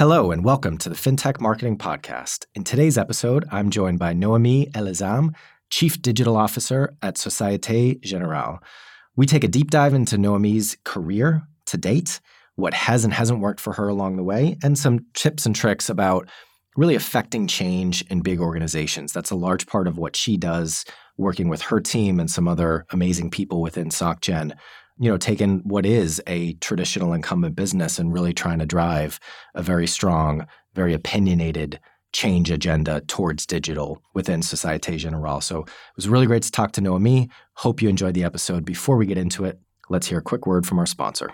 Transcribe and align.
Hello, 0.00 0.30
and 0.30 0.42
welcome 0.42 0.78
to 0.78 0.88
the 0.88 0.94
FinTech 0.94 1.42
Marketing 1.42 1.76
Podcast. 1.76 2.46
In 2.54 2.64
today's 2.64 2.96
episode, 2.96 3.44
I'm 3.52 3.68
joined 3.68 3.98
by 3.98 4.14
Noémie 4.14 4.72
Ellezam, 4.72 5.34
Chief 5.68 6.00
Digital 6.00 6.38
Officer 6.38 6.96
at 7.02 7.18
Societe 7.18 7.96
Generale. 7.96 8.60
We 9.14 9.26
take 9.26 9.44
a 9.44 9.48
deep 9.48 9.70
dive 9.70 9.92
into 9.92 10.16
Noémie's 10.16 10.78
career 10.84 11.42
to 11.66 11.76
date, 11.76 12.18
what 12.54 12.72
has 12.72 13.04
and 13.04 13.12
hasn't 13.12 13.40
worked 13.40 13.60
for 13.60 13.74
her 13.74 13.88
along 13.88 14.16
the 14.16 14.24
way, 14.24 14.56
and 14.62 14.78
some 14.78 15.04
tips 15.12 15.44
and 15.44 15.54
tricks 15.54 15.90
about 15.90 16.26
really 16.78 16.94
affecting 16.94 17.46
change 17.46 18.00
in 18.08 18.22
big 18.22 18.40
organizations. 18.40 19.12
That's 19.12 19.30
a 19.30 19.36
large 19.36 19.66
part 19.66 19.86
of 19.86 19.98
what 19.98 20.16
she 20.16 20.38
does, 20.38 20.86
working 21.18 21.50
with 21.50 21.60
her 21.60 21.78
team 21.78 22.18
and 22.18 22.30
some 22.30 22.48
other 22.48 22.86
amazing 22.88 23.30
people 23.30 23.60
within 23.60 23.90
SocGen 23.90 24.52
you 25.00 25.10
know, 25.10 25.16
taking 25.16 25.60
what 25.60 25.86
is 25.86 26.22
a 26.26 26.52
traditional 26.54 27.14
incumbent 27.14 27.56
business 27.56 27.98
and 27.98 28.12
really 28.12 28.34
trying 28.34 28.58
to 28.58 28.66
drive 28.66 29.18
a 29.54 29.62
very 29.62 29.86
strong, 29.86 30.46
very 30.74 30.92
opinionated 30.92 31.80
change 32.12 32.50
agenda 32.50 33.00
towards 33.02 33.46
digital 33.46 34.02
within 34.12 34.42
Societe 34.42 34.98
Generale. 34.98 35.40
So 35.40 35.60
it 35.60 35.96
was 35.96 36.06
really 36.06 36.26
great 36.26 36.42
to 36.42 36.52
talk 36.52 36.72
to 36.72 36.82
Noémie. 36.82 37.30
Hope 37.54 37.80
you 37.80 37.88
enjoyed 37.88 38.12
the 38.12 38.24
episode. 38.24 38.66
Before 38.66 38.98
we 38.98 39.06
get 39.06 39.16
into 39.16 39.46
it, 39.46 39.58
let's 39.88 40.06
hear 40.08 40.18
a 40.18 40.22
quick 40.22 40.46
word 40.46 40.66
from 40.66 40.78
our 40.78 40.86
sponsor. 40.86 41.30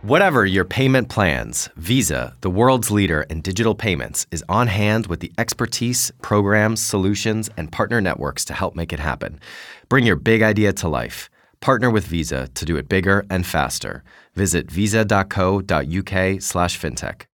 Whatever 0.00 0.46
your 0.46 0.64
payment 0.64 1.10
plans, 1.10 1.68
Visa, 1.76 2.34
the 2.40 2.48
world's 2.48 2.90
leader 2.90 3.26
in 3.28 3.42
digital 3.42 3.74
payments, 3.74 4.26
is 4.30 4.42
on 4.48 4.68
hand 4.68 5.08
with 5.08 5.20
the 5.20 5.30
expertise, 5.36 6.10
programs, 6.22 6.80
solutions, 6.80 7.50
and 7.58 7.70
partner 7.70 8.00
networks 8.00 8.46
to 8.46 8.54
help 8.54 8.74
make 8.74 8.94
it 8.94 8.98
happen. 8.98 9.38
Bring 9.90 10.06
your 10.06 10.16
big 10.16 10.40
idea 10.40 10.72
to 10.72 10.88
life. 10.88 11.28
Partner 11.60 11.90
with 11.90 12.06
Visa 12.06 12.48
to 12.54 12.64
do 12.64 12.76
it 12.76 12.88
bigger 12.88 13.26
and 13.28 13.46
faster. 13.46 14.02
Visit 14.34 14.70
visa.co.uk 14.70 16.42
slash 16.42 16.78
fintech. 16.78 17.26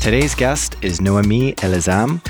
Today's 0.00 0.34
guest 0.34 0.74
is 0.82 0.98
Noémie 0.98 1.54
Ellezam, 1.56 2.20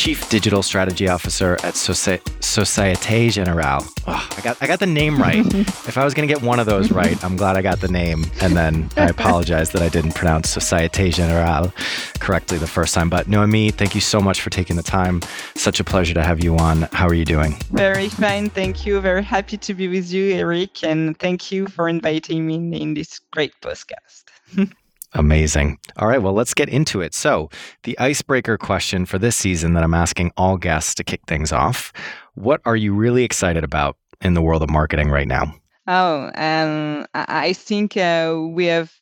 Chief 0.00 0.30
Digital 0.30 0.62
Strategy 0.62 1.10
Officer 1.10 1.58
at 1.62 1.76
Societe 1.76 3.28
Generale. 3.28 3.86
Oh, 4.06 4.28
I 4.34 4.40
got 4.40 4.56
I 4.62 4.66
got 4.66 4.80
the 4.80 4.86
name 4.86 5.18
right. 5.18 5.44
if 5.54 5.98
I 5.98 6.04
was 6.04 6.14
going 6.14 6.26
to 6.26 6.34
get 6.34 6.42
one 6.42 6.58
of 6.58 6.64
those 6.64 6.90
right, 6.90 7.22
I'm 7.22 7.36
glad 7.36 7.58
I 7.58 7.60
got 7.60 7.82
the 7.82 7.88
name. 7.88 8.24
And 8.40 8.56
then 8.56 8.88
I 8.96 9.08
apologize 9.08 9.72
that 9.72 9.82
I 9.82 9.90
didn't 9.90 10.14
pronounce 10.14 10.48
Societe 10.48 11.10
Generale 11.10 11.70
correctly 12.18 12.56
the 12.56 12.66
first 12.66 12.94
time. 12.94 13.10
But 13.10 13.26
Noémie, 13.26 13.74
thank 13.74 13.94
you 13.94 14.00
so 14.00 14.22
much 14.22 14.40
for 14.40 14.48
taking 14.48 14.76
the 14.76 14.82
time. 14.82 15.20
Such 15.54 15.80
a 15.80 15.84
pleasure 15.84 16.14
to 16.14 16.22
have 16.22 16.42
you 16.42 16.56
on. 16.56 16.88
How 16.92 17.06
are 17.06 17.12
you 17.12 17.26
doing? 17.26 17.56
Very 17.70 18.08
fine, 18.08 18.48
thank 18.48 18.86
you. 18.86 19.02
Very 19.02 19.22
happy 19.22 19.58
to 19.58 19.74
be 19.74 19.86
with 19.86 20.10
you, 20.10 20.32
Eric, 20.32 20.82
and 20.82 21.14
thank 21.18 21.52
you 21.52 21.66
for 21.66 21.90
inviting 21.90 22.46
me 22.46 22.80
in 22.80 22.94
this 22.94 23.18
great 23.18 23.52
podcast. 23.60 24.24
Amazing. 25.14 25.78
All 25.96 26.06
right, 26.06 26.22
well, 26.22 26.32
let's 26.32 26.54
get 26.54 26.68
into 26.68 27.00
it. 27.00 27.14
So, 27.14 27.50
the 27.82 27.98
icebreaker 27.98 28.56
question 28.56 29.06
for 29.06 29.18
this 29.18 29.36
season 29.36 29.74
that 29.74 29.82
I'm 29.82 29.94
asking 29.94 30.32
all 30.36 30.56
guests 30.56 30.94
to 30.96 31.04
kick 31.04 31.20
things 31.26 31.52
off 31.52 31.92
What 32.34 32.60
are 32.64 32.76
you 32.76 32.94
really 32.94 33.24
excited 33.24 33.64
about 33.64 33.96
in 34.20 34.34
the 34.34 34.42
world 34.42 34.62
of 34.62 34.70
marketing 34.70 35.10
right 35.10 35.26
now? 35.26 35.52
Oh, 35.86 36.30
um, 36.36 37.06
I 37.14 37.52
think 37.52 37.96
uh, 37.96 38.36
we 38.38 38.66
have 38.66 38.92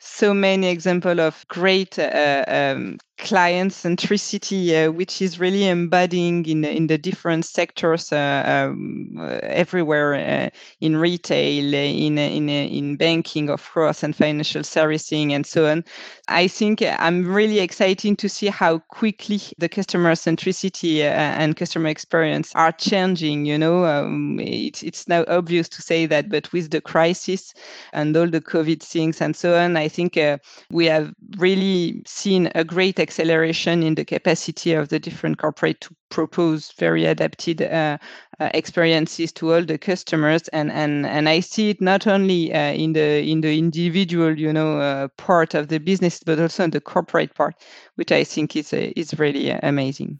so 0.00 0.34
many 0.34 0.68
examples 0.68 1.18
of 1.18 1.44
great 1.48 1.98
uh, 1.98 2.44
um, 2.48 2.98
client 3.24 3.72
centricity, 3.72 4.70
uh, 4.70 4.92
which 4.92 5.22
is 5.22 5.40
really 5.40 5.66
embodying 5.66 6.44
in 6.46 6.64
in 6.64 6.86
the 6.86 6.98
different 6.98 7.44
sectors 7.44 8.12
uh, 8.12 8.42
um, 8.46 9.16
uh, 9.18 9.40
everywhere 9.42 10.14
uh, 10.14 10.50
in 10.80 10.96
retail, 10.96 11.74
in 11.74 12.18
in 12.18 12.48
in 12.48 12.96
banking, 12.96 13.48
of 13.48 13.68
course, 13.72 14.02
and 14.02 14.14
financial 14.14 14.62
servicing, 14.62 15.32
and 15.32 15.46
so 15.46 15.66
on. 15.66 15.84
I 16.28 16.48
think 16.48 16.82
I'm 16.82 17.24
really 17.26 17.60
excited 17.60 18.18
to 18.18 18.28
see 18.28 18.48
how 18.48 18.78
quickly 18.88 19.40
the 19.58 19.68
customer 19.68 20.12
centricity 20.14 21.00
uh, 21.00 21.40
and 21.40 21.56
customer 21.56 21.88
experience 21.88 22.52
are 22.54 22.72
changing. 22.72 23.46
You 23.46 23.58
know, 23.58 23.86
um, 23.86 24.38
it's 24.40 24.82
it's 24.82 25.08
now 25.08 25.24
obvious 25.28 25.68
to 25.70 25.82
say 25.82 26.06
that, 26.06 26.28
but 26.28 26.52
with 26.52 26.70
the 26.70 26.80
crisis 26.80 27.54
and 27.94 28.16
all 28.16 28.28
the 28.28 28.40
COVID 28.40 28.82
things 28.82 29.20
and 29.22 29.34
so 29.34 29.56
on, 29.56 29.76
I 29.76 29.88
think 29.88 30.16
uh, 30.16 30.38
we 30.70 30.86
have 30.86 31.12
really 31.38 32.02
seen 32.06 32.50
a 32.54 32.64
great 32.64 32.98
acceleration 33.14 33.84
in 33.84 33.94
the 33.94 34.04
capacity 34.04 34.72
of 34.72 34.88
the 34.88 34.98
different 34.98 35.38
corporate 35.38 35.80
to 35.80 35.94
propose 36.10 36.72
very 36.72 37.04
adapted 37.04 37.62
uh, 37.62 37.96
uh, 38.40 38.50
experiences 38.54 39.30
to 39.32 39.54
all 39.54 39.62
the 39.62 39.78
customers. 39.78 40.48
And 40.48 40.72
and 40.72 41.06
and 41.06 41.28
I 41.28 41.40
see 41.40 41.70
it 41.70 41.80
not 41.80 42.08
only 42.08 42.52
uh, 42.52 42.72
in 42.72 42.92
the 42.92 43.22
in 43.22 43.40
the 43.40 43.56
individual 43.56 44.36
you 44.36 44.52
know 44.52 44.80
uh, 44.80 45.08
part 45.16 45.54
of 45.54 45.68
the 45.68 45.78
business 45.78 46.24
but 46.24 46.40
also 46.40 46.64
in 46.64 46.70
the 46.70 46.80
corporate 46.80 47.34
part 47.34 47.54
which 47.94 48.10
I 48.10 48.24
think 48.24 48.56
is 48.56 48.72
uh, 48.72 48.90
is 48.96 49.16
really 49.18 49.52
uh, 49.52 49.60
amazing 49.62 50.18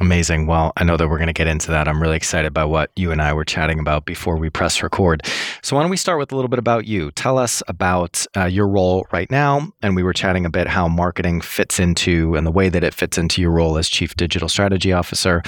Amazing. 0.00 0.46
Well, 0.46 0.72
I 0.76 0.84
know 0.84 0.96
that 0.96 1.08
we're 1.08 1.18
going 1.18 1.26
to 1.26 1.32
get 1.32 1.46
into 1.46 1.70
that. 1.70 1.86
I'm 1.86 2.00
really 2.00 2.16
excited 2.16 2.48
about 2.48 2.70
what 2.70 2.90
you 2.96 3.12
and 3.12 3.20
I 3.20 3.32
were 3.32 3.44
chatting 3.44 3.78
about 3.78 4.06
before 4.06 4.36
we 4.36 4.48
press 4.48 4.82
record. 4.82 5.26
So, 5.62 5.76
why 5.76 5.82
don't 5.82 5.90
we 5.90 5.96
start 5.96 6.18
with 6.18 6.32
a 6.32 6.34
little 6.34 6.48
bit 6.48 6.58
about 6.58 6.86
you? 6.86 7.10
Tell 7.12 7.36
us 7.38 7.62
about 7.68 8.24
uh, 8.36 8.46
your 8.46 8.66
role 8.66 9.06
right 9.12 9.30
now. 9.30 9.70
And 9.82 9.94
we 9.94 10.02
were 10.02 10.12
chatting 10.12 10.46
a 10.46 10.50
bit 10.50 10.66
how 10.66 10.88
marketing 10.88 11.40
fits 11.40 11.78
into 11.78 12.34
and 12.34 12.46
the 12.46 12.50
way 12.50 12.68
that 12.68 12.82
it 12.82 12.94
fits 12.94 13.18
into 13.18 13.42
your 13.42 13.50
role 13.50 13.76
as 13.76 13.88
Chief 13.88 14.14
Digital 14.16 14.48
Strategy 14.48 14.92
Officer. 14.92 15.42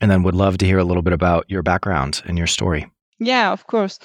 And 0.00 0.10
then 0.10 0.22
would 0.22 0.34
love 0.34 0.58
to 0.58 0.66
hear 0.66 0.78
a 0.78 0.84
little 0.84 1.02
bit 1.02 1.12
about 1.12 1.44
your 1.50 1.62
background 1.62 2.22
and 2.24 2.38
your 2.38 2.46
story. 2.46 2.86
Yeah, 3.20 3.52
of 3.52 3.66
course. 3.66 3.98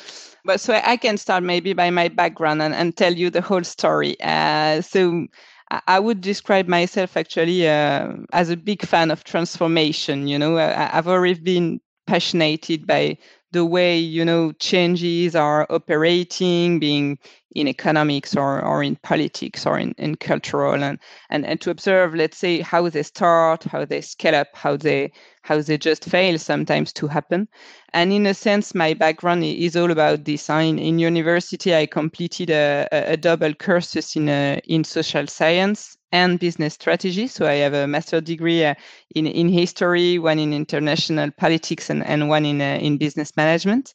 But 0.43 0.59
so 0.59 0.73
I 0.73 0.97
can 0.97 1.17
start 1.17 1.41
maybe 1.41 1.73
by 1.73 1.89
my 1.89 2.09
background 2.09 2.61
and, 2.61 2.75
and 2.75 2.95
tell 2.95 3.13
you 3.13 3.29
the 3.29 3.41
whole 3.41 3.63
story. 3.63 4.17
Uh, 4.21 4.81
so, 4.81 5.25
I 5.71 5.99
would 5.99 6.21
describe 6.21 6.67
myself 6.67 7.17
actually 7.17 7.67
uh, 7.67 8.13
as 8.33 8.49
a 8.49 8.57
big 8.57 8.83
fan 8.83 9.09
of 9.11 9.23
transformation. 9.23 10.27
You 10.27 10.37
know, 10.37 10.57
I, 10.57 10.71
have 10.93 11.07
always 11.07 11.39
been 11.39 11.81
passionate 12.07 12.85
by 12.85 13.17
the 13.51 13.65
way 13.65 13.97
you 13.97 14.23
know 14.23 14.51
changes 14.53 15.35
are 15.35 15.65
operating, 15.69 16.79
being 16.79 17.17
in 17.55 17.67
economics 17.67 18.35
or, 18.35 18.61
or 18.63 18.83
in 18.83 18.97
politics 18.97 19.65
or 19.65 19.79
in, 19.79 19.93
in 19.97 20.15
cultural 20.15 20.83
and, 20.83 20.99
and 21.29 21.45
and 21.45 21.61
to 21.61 21.71
observe 21.71 22.13
let's 22.13 22.37
say 22.37 22.59
how 22.59 22.87
they 22.89 23.01
start 23.01 23.63
how 23.63 23.85
they 23.85 24.01
scale 24.01 24.35
up 24.35 24.47
how 24.53 24.75
they 24.77 25.11
how 25.41 25.61
they 25.61 25.77
just 25.77 26.05
fail 26.05 26.37
sometimes 26.37 26.91
to 26.91 27.07
happen 27.07 27.47
and 27.93 28.11
in 28.11 28.25
a 28.25 28.33
sense 28.33 28.75
my 28.75 28.93
background 28.93 29.43
is 29.43 29.75
all 29.75 29.89
about 29.89 30.23
design 30.23 30.77
in 30.77 30.99
university 30.99 31.73
i 31.73 31.85
completed 31.85 32.49
a, 32.49 32.87
a 32.91 33.17
double 33.17 33.53
courses 33.53 34.15
in 34.15 34.27
uh, 34.29 34.59
in 34.65 34.83
social 34.83 35.25
science 35.25 35.97
and 36.15 36.39
business 36.39 36.73
strategy. 36.73 37.27
So 37.27 37.45
I 37.45 37.55
have 37.55 37.73
a 37.73 37.87
master 37.87 38.21
degree 38.21 38.63
uh, 38.63 38.75
in, 39.15 39.27
in 39.27 39.49
history, 39.49 40.17
one 40.17 40.39
in 40.39 40.53
international 40.53 41.29
politics, 41.31 41.89
and, 41.89 42.05
and 42.05 42.29
one 42.29 42.45
in, 42.45 42.61
uh, 42.61 42.79
in 42.81 42.97
business 42.97 43.35
management. 43.35 43.93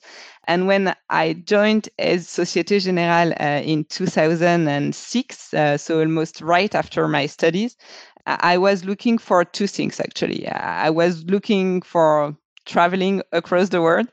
And 0.50 0.66
when 0.66 0.92
I 1.10 1.34
joined 1.34 1.88
as 2.00 2.28
Societe 2.28 2.80
Generale 2.80 3.32
uh, 3.38 3.62
in 3.62 3.84
2006, 3.84 5.54
uh, 5.54 5.78
so 5.78 6.00
almost 6.00 6.40
right 6.40 6.74
after 6.74 7.06
my 7.06 7.26
studies, 7.26 7.76
I 8.26 8.58
was 8.58 8.84
looking 8.84 9.16
for 9.16 9.44
two 9.44 9.68
things 9.68 10.00
actually. 10.00 10.48
I 10.48 10.90
was 10.90 11.22
looking 11.26 11.82
for 11.82 12.36
traveling 12.66 13.22
across 13.30 13.68
the 13.68 13.80
world 13.80 14.08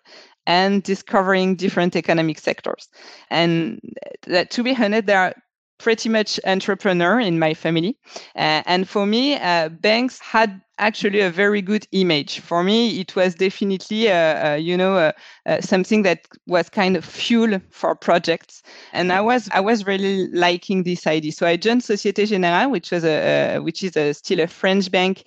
and 0.46 0.84
discovering 0.84 1.56
different 1.56 1.96
economic 1.96 2.38
sectors. 2.38 2.88
And 3.32 3.80
that, 4.28 4.52
to 4.52 4.62
be 4.62 4.76
honest, 4.76 5.08
there 5.08 5.20
are 5.20 5.34
pretty 5.78 6.10
much 6.10 6.40
entrepreneur 6.46 7.20
in 7.20 7.40
my 7.40 7.54
family. 7.54 7.98
Uh, 8.36 8.64
and 8.66 8.88
for 8.88 9.06
me, 9.06 9.36
uh, 9.36 9.70
banks 9.70 10.20
had 10.20 10.62
actually 10.80 11.22
a 11.22 11.30
very 11.32 11.62
good 11.62 11.88
image. 11.92 12.40
For 12.40 12.64
me, 12.64 13.00
it 13.00 13.16
was 13.16 13.34
definitely, 13.36 14.12
uh, 14.12 14.52
uh 14.52 14.56
you 14.56 14.78
know, 14.78 14.96
uh, 14.96 15.12
uh, 15.48 15.60
something 15.62 16.04
that 16.04 16.28
was 16.46 16.70
kind 16.70 16.96
of 16.96 17.04
fuel 17.04 17.60
for 17.72 17.96
projects. 17.96 18.62
And 18.94 19.12
I 19.12 19.22
was, 19.22 19.50
I 19.52 19.60
was 19.60 19.88
really 19.88 20.28
liking 20.28 20.84
this 20.84 21.08
idea. 21.08 21.32
So 21.32 21.48
I 21.48 21.58
joined 21.58 21.84
Societe 21.84 22.26
Generale, 22.28 22.70
which 22.70 22.92
was 22.92 23.04
a, 23.04 23.58
which 23.60 23.84
is 23.84 23.98
a, 23.98 24.14
still 24.14 24.40
a 24.40 24.48
French 24.48 24.92
bank, 24.92 25.24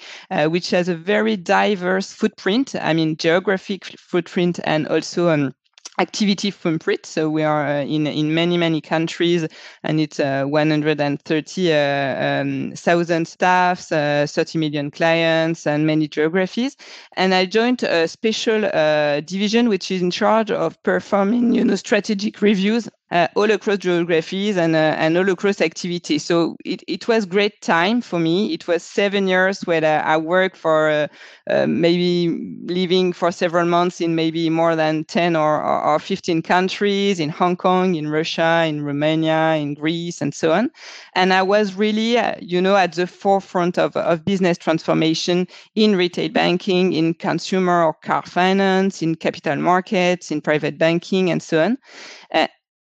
which 0.47 0.71
has 0.71 0.89
a 0.89 0.97
very 0.97 1.37
diverse 1.37 2.13
footprint. 2.13 2.77
I 2.81 2.93
mean, 2.93 3.17
geographic 3.17 3.87
footprint 3.99 4.61
and 4.65 4.87
also 4.87 5.31
um, 5.31 5.53
activity 5.99 6.51
footprint. 6.51 7.05
So 7.07 7.29
we 7.29 7.43
are 7.43 7.67
uh, 7.67 7.83
in 7.83 8.07
in 8.07 8.35
many 8.35 8.57
many 8.57 8.81
countries, 8.81 9.47
and 9.83 10.01
it's 10.01 10.21
uh, 10.21 10.45
130 10.45 11.73
uh, 11.73 12.41
um, 12.41 13.25
staffs, 13.25 13.93
uh, 13.93 14.27
30 14.29 14.59
million 14.59 14.91
clients, 14.91 15.67
and 15.67 15.87
many 15.87 16.09
geographies. 16.09 16.77
And 17.17 17.35
I 17.35 17.47
joined 17.47 17.83
a 17.83 18.09
special 18.09 18.65
uh, 18.65 19.21
division 19.21 19.69
which 19.69 19.91
is 19.91 20.03
in 20.03 20.11
charge 20.11 20.51
of 20.51 20.83
performing, 20.83 21.53
you 21.53 21.65
know, 21.65 21.77
strategic 21.77 22.41
reviews 22.41 22.89
uh, 23.11 23.27
all 23.35 23.51
across 23.51 23.79
geographies 23.79 24.57
and 24.57 24.77
uh, 24.77 24.95
and 24.99 25.17
all 25.17 25.29
across 25.29 25.61
activities. 25.61 26.25
So 26.25 26.57
it, 26.65 26.83
it 26.87 27.09
was 27.09 27.27
great 27.27 27.61
time 27.61 28.01
for 28.01 28.19
me. 28.19 28.53
It 28.53 28.69
was 28.69 28.83
seven 28.83 29.27
years 29.27 29.63
where 29.67 29.85
I 29.85 30.17
worked 30.17 30.57
for 30.57 30.89
uh, 30.91 31.09
uh, 31.49 31.67
maybe 31.67 32.29
living 32.67 33.13
for 33.13 33.33
several 33.33 33.67
months 33.67 34.01
in 34.01 34.15
maybe 34.15 34.49
more 34.51 34.77
than 34.77 35.05
10 35.05 35.35
or, 35.35 35.63
or 35.63 35.99
15 35.99 36.43
countries 36.43 37.19
in 37.19 37.29
Hong 37.29 37.57
Kong, 37.57 37.97
in 37.97 38.09
Russia, 38.09 38.65
in 38.69 38.83
Romania, 38.83 39.55
in 39.57 39.75
Greece, 39.75 40.21
and 40.21 40.33
so 40.33 40.53
on. 40.53 40.71
And 41.15 41.33
I 41.33 41.43
was 41.43 41.75
really, 41.75 42.19
uh, 42.19 42.37
you 42.41 42.61
know, 42.61 42.77
at 42.77 42.93
the 42.93 43.07
forefront 43.07 43.79
of, 43.79 43.97
of 43.97 44.25
business 44.25 44.59
transformation 44.59 45.49
in 45.75 45.97
retail 45.97 46.29
banking, 46.29 46.93
in 46.93 47.15
consumer 47.15 47.83
or 47.85 47.95
car 47.95 48.23
finance, 48.23 49.03
in 49.03 49.17
capital 49.17 49.57
markets, 49.57 50.31
in 50.31 50.41
private 50.41 50.79
banking, 50.79 51.31
and 51.31 51.43
so 51.43 51.65
on. 51.65 51.79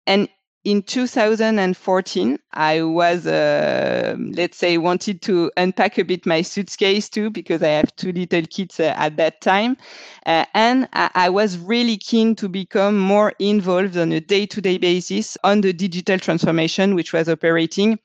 And 0.09 0.27
in 0.63 0.81
2014, 0.81 2.39
I 2.53 2.81
was, 2.81 3.27
uh, 3.27 4.15
let's 4.17 4.57
say, 4.57 4.79
wanted 4.79 5.21
to 5.21 5.51
unpack 5.55 5.99
a 5.99 6.03
bit 6.03 6.25
my 6.25 6.41
suitcase 6.41 7.09
too, 7.09 7.29
because 7.29 7.61
I 7.61 7.67
have 7.67 7.95
two 7.95 8.11
little 8.11 8.41
kids 8.41 8.79
uh, 8.79 8.95
at 8.97 9.17
that 9.17 9.39
time. 9.39 9.77
Uh, 10.25 10.45
and 10.55 10.89
I, 10.93 11.11
I, 11.13 11.29
was 11.29 11.59
really 11.59 11.95
keen 11.95 12.35
to 12.37 12.49
become 12.49 12.97
more 12.97 13.33
involved 13.37 13.97
on 13.97 14.11
a 14.11 14.19
day 14.19 14.47
to 14.47 14.59
day 14.59 14.79
basis 14.79 15.37
on 15.43 15.61
the 15.61 15.73
digital 15.73 16.17
transformation, 16.17 16.95
which 16.95 17.13
was 17.13 17.29
operating 17.29 17.99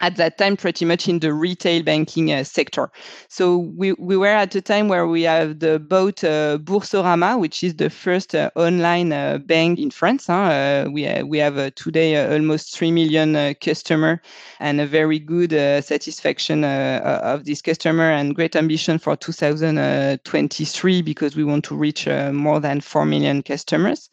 at 0.00 0.16
that 0.16 0.38
time 0.38 0.56
pretty 0.56 0.84
much 0.84 1.08
in 1.08 1.18
the 1.18 1.32
retail 1.32 1.82
banking 1.82 2.32
uh, 2.32 2.42
sector. 2.44 2.90
So 3.28 3.58
we, 3.58 3.92
we 3.94 4.16
were 4.16 4.28
at 4.28 4.54
a 4.54 4.60
time 4.60 4.88
where 4.88 5.06
we 5.06 5.22
have 5.22 5.58
the 5.58 5.78
bought 5.78 6.24
uh, 6.24 6.58
Boursorama, 6.58 7.38
which 7.38 7.62
is 7.62 7.74
the 7.76 7.90
first 7.90 8.34
uh, 8.34 8.50
online 8.56 9.12
uh, 9.12 9.38
bank 9.38 9.78
in 9.78 9.90
France. 9.90 10.26
Huh? 10.26 10.32
Uh, 10.32 10.88
we, 10.90 11.06
uh, 11.06 11.24
we 11.24 11.38
have 11.38 11.74
today 11.74 12.32
almost 12.32 12.74
3 12.76 12.90
million 12.92 13.54
customer 13.56 14.22
and 14.58 14.80
a 14.80 14.86
very 14.86 15.18
good 15.18 15.52
satisfaction 15.84 16.64
of 16.64 17.44
this 17.44 17.60
customer 17.62 18.10
and 18.10 18.34
great 18.34 18.56
ambition 18.56 18.98
for 18.98 19.16
2023 19.16 21.02
because 21.02 21.36
we 21.36 21.44
want 21.44 21.64
to 21.64 21.76
reach 21.76 22.06
more 22.32 22.60
than 22.60 22.80
4 22.80 23.04
million 23.04 23.42
customers. 23.42 24.08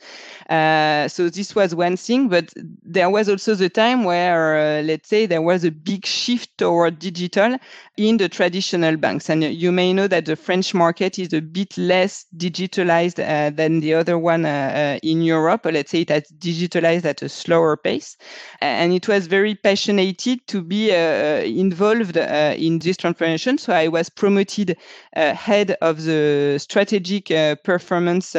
so 0.50 1.30
this 1.30 1.56
was 1.56 1.74
one 1.76 1.96
thing, 1.98 2.28
but 2.28 2.54
there 2.84 3.10
was 3.10 3.30
also 3.30 3.56
the 3.56 3.70
time 3.70 4.04
where, 4.04 4.82
let's 4.84 5.08
say, 5.10 5.26
there 5.26 5.42
was 5.42 5.64
a 5.68 5.72
big 5.72 6.06
shift 6.06 6.58
toward 6.58 7.00
digital 7.00 7.58
in 7.98 8.18
the 8.18 8.30
traditional 8.30 8.98
banks. 8.98 9.30
And 9.30 9.44
you 9.44 9.72
may 9.72 9.94
know 9.94 10.08
that 10.08 10.25
the 10.25 10.36
French 10.36 10.74
market 10.74 11.19
is 11.19 11.34
a 11.34 11.42
bit 11.42 11.78
less 11.78 12.25
digitalized 12.36 13.19
uh, 13.19 13.52
than 13.52 13.81
the 13.81 13.94
other 13.94 14.18
one 14.18 14.46
uh, 14.46 14.50
uh, 14.98 15.00
in 15.04 15.22
Europe. 15.22 15.66
Let's 15.66 15.92
say 15.92 16.02
it 16.02 16.10
has 16.10 16.24
digitalized 16.40 17.06
at 17.06 17.22
a 17.22 17.30
slower 17.30 17.78
pace. 17.78 18.18
And 18.62 18.94
it 18.94 19.08
was 19.08 19.28
very 19.28 19.56
passionate 19.56 20.25
to 20.48 20.62
be 20.62 20.92
uh, 20.92 21.42
involved 21.44 22.18
uh, 22.18 22.56
in 22.58 22.80
this 22.80 22.98
transformation. 22.98 23.58
So 23.58 23.74
I 23.74 23.88
was 23.88 24.10
promoted 24.10 24.78
head 25.14 25.75
of 25.81 26.04
the 26.04 26.58
strategic 26.60 27.28
performance 27.64 28.30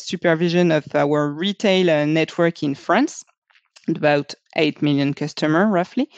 supervision 0.00 0.70
of 0.70 0.84
our 0.94 1.30
retail 1.30 2.06
network 2.06 2.62
in 2.62 2.74
France 2.74 3.24
about 3.88 4.34
8 4.56 4.82
million 4.82 5.14
customer 5.14 5.68
roughly. 5.68 6.08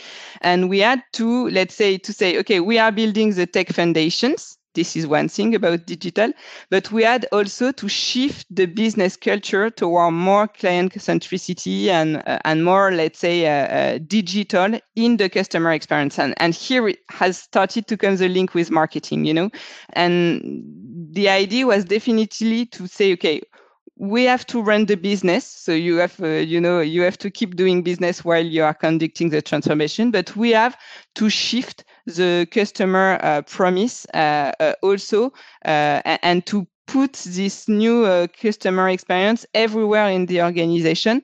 And 0.41 0.69
we 0.69 0.81
had 0.81 1.03
to 1.15 1.49
let's 1.49 1.75
say 1.75 1.99
to 1.99 2.13
say 2.13 2.39
okay 2.41 2.61
we 2.61 2.79
are 2.79 2.93
building 2.93 3.35
the 3.35 3.47
tech 3.47 3.69
foundations. 3.69 4.59
This 4.75 4.95
is 4.95 5.07
one 5.07 5.31
thing 5.31 5.55
about 5.55 5.87
digital. 5.87 6.33
But 6.71 6.93
we 6.93 7.03
had 7.03 7.27
also 7.33 7.73
to 7.73 7.89
shift 7.89 8.47
the 8.55 8.67
business 8.67 9.17
culture 9.17 9.71
toward 9.71 10.13
more 10.13 10.49
client 10.49 10.93
centricity 10.93 11.87
and 11.89 12.23
uh, 12.27 12.39
and 12.45 12.63
more 12.63 12.93
let's 12.93 13.19
say 13.19 13.47
uh, 13.47 13.51
uh, 13.51 13.99
digital 14.07 14.79
in 14.95 15.17
the 15.17 15.31
customer 15.31 15.73
experience. 15.73 16.19
And 16.19 16.35
and 16.37 16.55
here 16.55 16.89
it 16.89 16.99
has 17.09 17.39
started 17.39 17.87
to 17.87 17.97
come 17.97 18.17
the 18.17 18.29
link 18.29 18.53
with 18.53 18.71
marketing 18.71 19.25
you 19.25 19.33
know? 19.33 19.51
And 19.95 20.63
the 21.11 21.31
idea 21.31 21.67
was 21.67 21.87
definitely 21.87 22.67
to 22.67 22.87
say 22.87 23.15
okay 23.15 23.41
we 23.97 24.25
have 24.25 24.45
to 24.47 24.63
run 24.63 24.87
the 24.87 24.97
business. 24.97 25.47
So 25.47 25.73
you 25.73 25.97
have 25.97 26.21
uh, 26.21 26.27
you 26.27 26.61
know 26.61 26.81
you 26.81 27.03
have 27.03 27.19
to 27.19 27.31
keep 27.31 27.57
doing 27.57 27.83
business 27.83 28.25
while 28.25 28.45
you 28.45 28.63
are 28.63 28.75
conducting 28.75 29.31
the 29.31 29.43
transformation. 29.43 30.11
But 30.11 30.37
we 30.37 30.51
have 30.51 30.77
to 31.15 31.31
shift 31.31 31.85
the 32.07 32.47
customer 32.51 33.19
uh, 33.23 33.43
promise 33.43 34.07
uh, 34.15 34.53
uh 34.61 34.75
also 34.83 35.33
uh, 35.65 36.01
and 36.23 36.45
to 36.47 36.67
put 36.87 37.15
this 37.15 37.67
new 37.67 38.05
uh, 38.05 38.29
customer 38.41 38.89
experience 38.89 39.45
everywhere 39.55 40.09
in 40.09 40.27
the 40.27 40.41
organization 40.41 41.21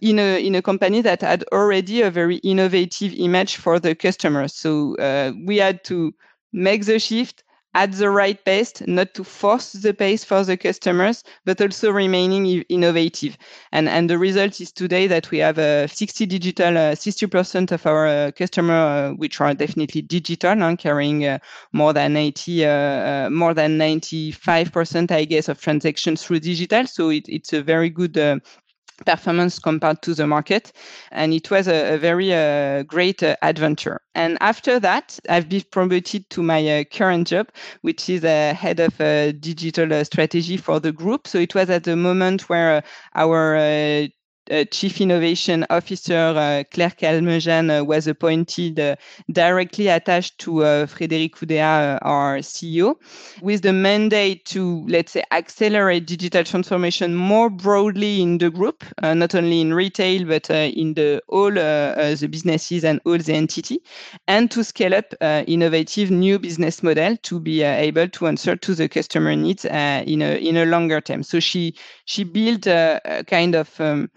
in 0.00 0.18
a 0.18 0.46
in 0.46 0.54
a 0.54 0.62
company 0.62 1.02
that 1.02 1.20
had 1.20 1.44
already 1.52 2.00
a 2.00 2.10
very 2.10 2.36
innovative 2.36 3.12
image 3.18 3.56
for 3.56 3.78
the 3.78 3.94
customers 3.94 4.54
so 4.54 4.96
we 5.44 5.58
had 5.58 5.84
to 5.84 6.10
make 6.54 6.86
the 6.86 6.98
shift 6.98 7.44
at 7.78 7.92
the 7.92 8.10
right 8.10 8.44
pace, 8.44 8.72
not 8.88 9.14
to 9.14 9.22
force 9.22 9.70
the 9.72 9.94
pace 9.94 10.24
for 10.24 10.42
the 10.42 10.56
customers, 10.56 11.22
but 11.44 11.60
also 11.60 11.92
remaining 11.92 12.44
innovative. 12.68 13.38
And, 13.70 13.88
and 13.88 14.10
the 14.10 14.18
result 14.18 14.60
is 14.60 14.72
today 14.72 15.06
that 15.06 15.30
we 15.30 15.38
have 15.38 15.60
uh, 15.60 15.86
60 15.86 16.26
digital, 16.26 16.76
uh, 16.76 16.96
60% 16.96 17.70
of 17.70 17.86
our 17.86 18.08
uh, 18.08 18.30
customer, 18.32 18.74
uh, 18.74 19.10
which 19.12 19.40
are 19.40 19.54
definitely 19.54 20.02
digital, 20.02 20.60
uh, 20.60 20.74
carrying 20.74 21.24
uh, 21.24 21.38
more 21.72 21.92
than 21.92 22.16
80, 22.16 22.66
uh, 22.66 23.30
more 23.30 23.54
than 23.54 23.78
95%, 23.78 25.12
I 25.12 25.24
guess, 25.24 25.48
of 25.48 25.60
transactions 25.60 26.24
through 26.24 26.40
digital. 26.40 26.84
So 26.88 27.10
it, 27.10 27.28
it's 27.28 27.52
a 27.52 27.62
very 27.62 27.90
good 27.90 28.18
performance 29.04 29.58
compared 29.58 30.02
to 30.02 30.14
the 30.14 30.26
market. 30.26 30.72
And 31.10 31.32
it 31.32 31.50
was 31.50 31.68
a, 31.68 31.94
a 31.94 31.98
very 31.98 32.34
uh, 32.34 32.82
great 32.84 33.22
uh, 33.22 33.36
adventure. 33.42 34.00
And 34.14 34.38
after 34.40 34.80
that, 34.80 35.18
I've 35.28 35.48
been 35.48 35.62
promoted 35.70 36.28
to 36.30 36.42
my 36.42 36.80
uh, 36.80 36.84
current 36.84 37.28
job, 37.28 37.48
which 37.82 38.08
is 38.08 38.24
a 38.24 38.52
head 38.52 38.80
of 38.80 39.00
uh, 39.00 39.32
digital 39.32 39.92
uh, 39.92 40.04
strategy 40.04 40.56
for 40.56 40.80
the 40.80 40.92
group. 40.92 41.28
So 41.28 41.38
it 41.38 41.54
was 41.54 41.70
at 41.70 41.84
the 41.84 41.96
moment 41.96 42.48
where 42.48 42.78
uh, 42.78 42.80
our 43.14 44.08
uh, 44.50 44.64
Chief 44.70 45.00
Innovation 45.00 45.66
Officer 45.70 46.14
uh, 46.14 46.64
Claire 46.70 46.90
Calmejean 46.90 47.80
uh, 47.80 47.84
was 47.84 48.06
appointed 48.06 48.78
uh, 48.78 48.96
directly 49.30 49.88
attached 49.88 50.38
to 50.38 50.64
uh, 50.64 50.86
Frédéric 50.86 51.32
Oudéa, 51.36 51.96
uh, 51.96 51.98
our 52.02 52.38
CEO, 52.38 52.96
with 53.42 53.62
the 53.62 53.72
mandate 53.72 54.44
to, 54.46 54.84
let's 54.88 55.12
say, 55.12 55.22
accelerate 55.30 56.06
digital 56.06 56.44
transformation 56.44 57.14
more 57.14 57.50
broadly 57.50 58.22
in 58.22 58.38
the 58.38 58.50
group, 58.50 58.84
not 59.02 59.34
only 59.34 59.60
in 59.60 59.74
retail, 59.74 60.24
but 60.24 60.48
in 60.50 60.94
the 60.94 61.22
all 61.28 61.50
the 61.50 62.28
businesses 62.30 62.84
and 62.84 63.00
all 63.04 63.18
the 63.18 63.32
entity, 63.32 63.80
and 64.26 64.50
to 64.50 64.64
scale 64.64 64.94
up 64.94 65.14
innovative 65.46 66.10
new 66.10 66.38
business 66.38 66.82
model 66.82 67.16
to 67.18 67.40
be 67.40 67.62
able 67.62 68.08
to 68.08 68.26
answer 68.26 68.56
to 68.56 68.74
the 68.74 68.88
customer 68.88 69.34
needs 69.36 69.64
in 69.64 70.22
a 70.22 70.38
in 70.38 70.56
a 70.56 70.66
longer 70.66 71.00
term. 71.00 71.22
So 71.22 71.40
she 71.40 71.74
she 72.04 72.24
built 72.24 72.66
a, 72.66 73.00
a 73.04 73.24
kind 73.24 73.54
of 73.54 73.80
um, 73.80 74.10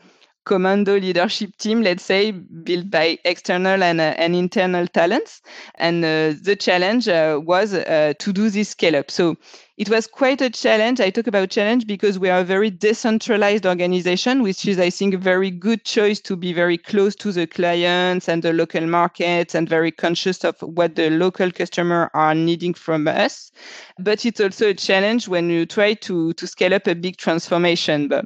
commando 0.45 0.99
leadership 0.99 1.55
team, 1.57 1.81
let's 1.81 2.03
say, 2.03 2.31
built 2.31 2.89
by 2.89 3.17
external 3.25 3.83
and, 3.83 4.01
uh, 4.01 4.15
and 4.17 4.35
internal 4.35 4.87
talents. 4.87 5.41
And 5.75 6.03
uh, 6.03 6.33
the 6.41 6.55
challenge 6.59 7.07
uh, 7.07 7.39
was 7.43 7.73
uh, 7.73 8.13
to 8.17 8.33
do 8.33 8.49
this 8.49 8.69
scale 8.69 8.95
up. 8.95 9.11
So 9.11 9.35
it 9.77 9.89
was 9.89 10.05
quite 10.05 10.41
a 10.41 10.49
challenge. 10.49 10.99
I 10.99 11.09
talk 11.09 11.27
about 11.27 11.49
challenge 11.49 11.87
because 11.87 12.19
we 12.19 12.29
are 12.29 12.41
a 12.41 12.43
very 12.43 12.69
decentralized 12.69 13.65
organization, 13.65 14.43
which 14.43 14.65
is, 14.67 14.79
I 14.79 14.89
think, 14.89 15.13
a 15.13 15.17
very 15.17 15.49
good 15.49 15.85
choice 15.85 16.19
to 16.21 16.35
be 16.35 16.53
very 16.53 16.77
close 16.77 17.15
to 17.15 17.31
the 17.31 17.47
clients 17.47 18.29
and 18.29 18.43
the 18.43 18.53
local 18.53 18.85
markets 18.85 19.55
and 19.55 19.67
very 19.67 19.91
conscious 19.91 20.43
of 20.43 20.55
what 20.61 20.95
the 20.95 21.09
local 21.09 21.51
customer 21.51 22.11
are 22.13 22.35
needing 22.35 22.73
from 22.73 23.07
us. 23.07 23.51
But 23.97 24.25
it's 24.25 24.39
also 24.39 24.69
a 24.69 24.73
challenge 24.73 25.27
when 25.27 25.49
you 25.49 25.65
try 25.65 25.93
to, 25.95 26.33
to 26.33 26.47
scale 26.47 26.73
up 26.73 26.87
a 26.87 26.93
big 26.93 27.17
transformation. 27.17 28.07
But 28.07 28.25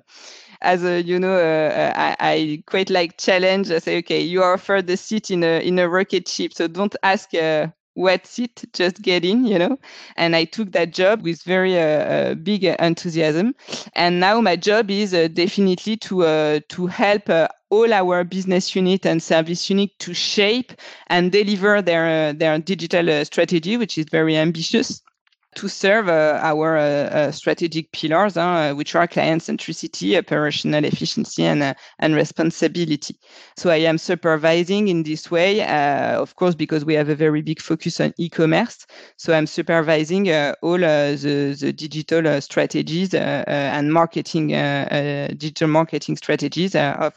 as 0.65 0.84
a 0.84 1.01
you 1.01 1.19
know 1.19 1.36
uh, 1.36 1.93
I, 1.95 2.15
I, 2.19 2.63
quite 2.65 2.89
like 2.89 3.17
challenge. 3.17 3.72
I 3.72 3.79
say 3.79 3.98
okay 4.00 4.19
you 4.19 4.41
are 4.41 4.53
offered 4.53 4.88
the 4.88 4.98
seat 4.98 5.31
in 5.31 5.43
a 5.43 5.65
in 5.65 5.79
a 5.79 5.88
rocket 5.88 6.27
ship 6.27 6.53
so 6.53 6.67
don't 6.67 6.95
ask 7.03 7.34
uh, 7.34 7.67
what 7.93 8.27
seat 8.27 8.65
just 8.74 9.01
get 9.01 9.24
in 9.24 9.45
you 9.45 9.57
know? 9.57 9.77
And 10.17 10.36
i 10.36 10.43
took 10.43 10.74
that 10.74 10.91
job 10.91 11.22
with 11.22 11.43
very 11.43 11.79
uh, 11.79 11.84
uh 11.84 12.34
big 12.36 12.63
enthusiasm. 12.63 13.55
And 13.93 14.19
now 14.19 14.41
my 14.41 14.55
job 14.55 14.91
is 14.91 15.13
uh, 15.13 15.29
definitely 15.29 15.98
to 15.98 16.24
uh, 16.24 16.60
to 16.69 16.88
help 16.88 17.29
all 17.69 17.93
our 17.93 18.24
business 18.24 18.75
unit 18.75 19.05
and 19.05 19.22
service 19.22 19.69
unit 19.69 19.91
to 20.00 20.13
shape 20.13 20.74
and 21.07 21.31
deliver 21.31 21.81
their 21.81 22.34
their 22.34 22.57
digital 22.60 23.24
strategy 23.24 23.77
which 23.77 23.98
is 23.98 24.07
very 24.12 24.36
ambitious 24.36 25.01
to 25.55 25.67
serve 25.67 26.09
uh, 26.09 26.39
our 26.41 26.77
uh, 26.77 26.81
uh, 26.81 27.31
strategic 27.31 27.91
pillars, 27.91 28.38
uh, 28.38 28.74
which 28.74 28.93
are 28.95 29.07
client 29.07 29.41
centricity, 29.41 30.17
operational 30.17 30.83
efficiency, 30.83 31.43
and, 31.43 31.63
uh, 31.63 31.74
and 32.00 32.13
responsibility. 32.15 33.17
So 33.57 33.69
I 33.69 33.77
am 33.77 33.97
supervising 33.97 34.89
in 34.89 35.03
this 35.03 35.31
way, 35.31 35.62
uh, 35.62 36.21
of 36.21 36.35
course, 36.35 36.55
because 36.55 36.85
we 36.85 36.93
have 36.93 37.09
a 37.09 37.15
very 37.15 37.41
big 37.41 37.62
focus 37.62 38.00
on 38.00 38.13
e-commerce. 38.17 38.85
So 39.17 39.33
I'm 39.33 39.47
supervising 39.47 40.29
all 40.62 40.77
the, 40.77 41.57
the 41.59 41.74
digital 41.74 42.41
strategies 42.41 43.13
and 43.13 43.93
marketing, 43.93 44.50
digital 45.38 45.67
marketing 45.67 46.17
strategies 46.17 46.75
of 46.75 47.13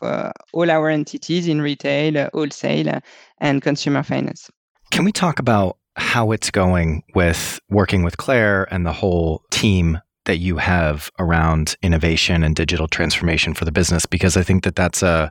all 0.52 0.70
our 0.70 0.88
entities 0.88 1.48
in 1.48 1.60
retail, 1.60 2.30
wholesale, 2.32 3.00
and 3.38 3.62
consumer 3.62 4.02
finance. 4.02 4.50
Can 4.90 5.04
we 5.04 5.12
talk 5.12 5.38
about 5.38 5.76
how 5.98 6.32
it's 6.32 6.50
going 6.50 7.02
with 7.14 7.60
working 7.68 8.02
with 8.02 8.16
Claire 8.16 8.72
and 8.72 8.86
the 8.86 8.92
whole 8.92 9.42
team 9.50 10.00
that 10.24 10.38
you 10.38 10.56
have 10.58 11.10
around 11.18 11.76
innovation 11.82 12.42
and 12.42 12.54
digital 12.54 12.88
transformation 12.88 13.54
for 13.54 13.64
the 13.64 13.72
business? 13.72 14.06
Because 14.06 14.36
I 14.36 14.42
think 14.42 14.64
that 14.64 14.76
that's 14.76 15.02
a 15.02 15.30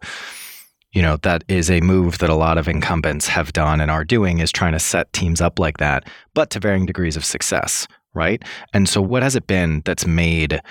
you 0.91 1.01
know 1.01 1.17
that 1.17 1.43
is 1.47 1.69
a 1.69 1.81
move 1.81 2.17
that 2.19 2.29
a 2.29 2.35
lot 2.35 2.57
of 2.57 2.67
incumbents 2.67 3.27
have 3.27 3.53
done 3.53 3.81
and 3.81 3.91
are 3.91 4.03
doing 4.03 4.39
is 4.39 4.51
trying 4.51 4.73
to 4.73 4.79
set 4.79 5.11
teams 5.13 5.41
up 5.41 5.59
like 5.59 5.77
that 5.77 6.07
but 6.33 6.49
to 6.49 6.59
varying 6.59 6.85
degrees 6.85 7.15
of 7.17 7.25
success 7.25 7.87
right 8.13 8.43
and 8.73 8.87
so 8.87 9.01
what 9.01 9.23
has 9.23 9.35
it 9.35 9.47
been 9.47 9.81
that's 9.85 10.07
made 10.07 10.61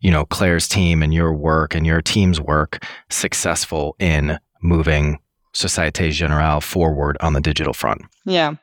you 0.00 0.10
know 0.10 0.24
claire's 0.26 0.68
team 0.68 1.02
and 1.02 1.12
your 1.12 1.32
work 1.32 1.74
and 1.74 1.86
your 1.86 2.02
team's 2.02 2.40
work 2.40 2.84
successful 3.10 3.96
in 3.98 4.38
moving 4.62 5.18
societe 5.52 6.10
generale 6.10 6.60
forward 6.60 7.16
on 7.20 7.32
the 7.32 7.40
digital 7.40 7.72
front 7.72 8.02
yeah 8.24 8.54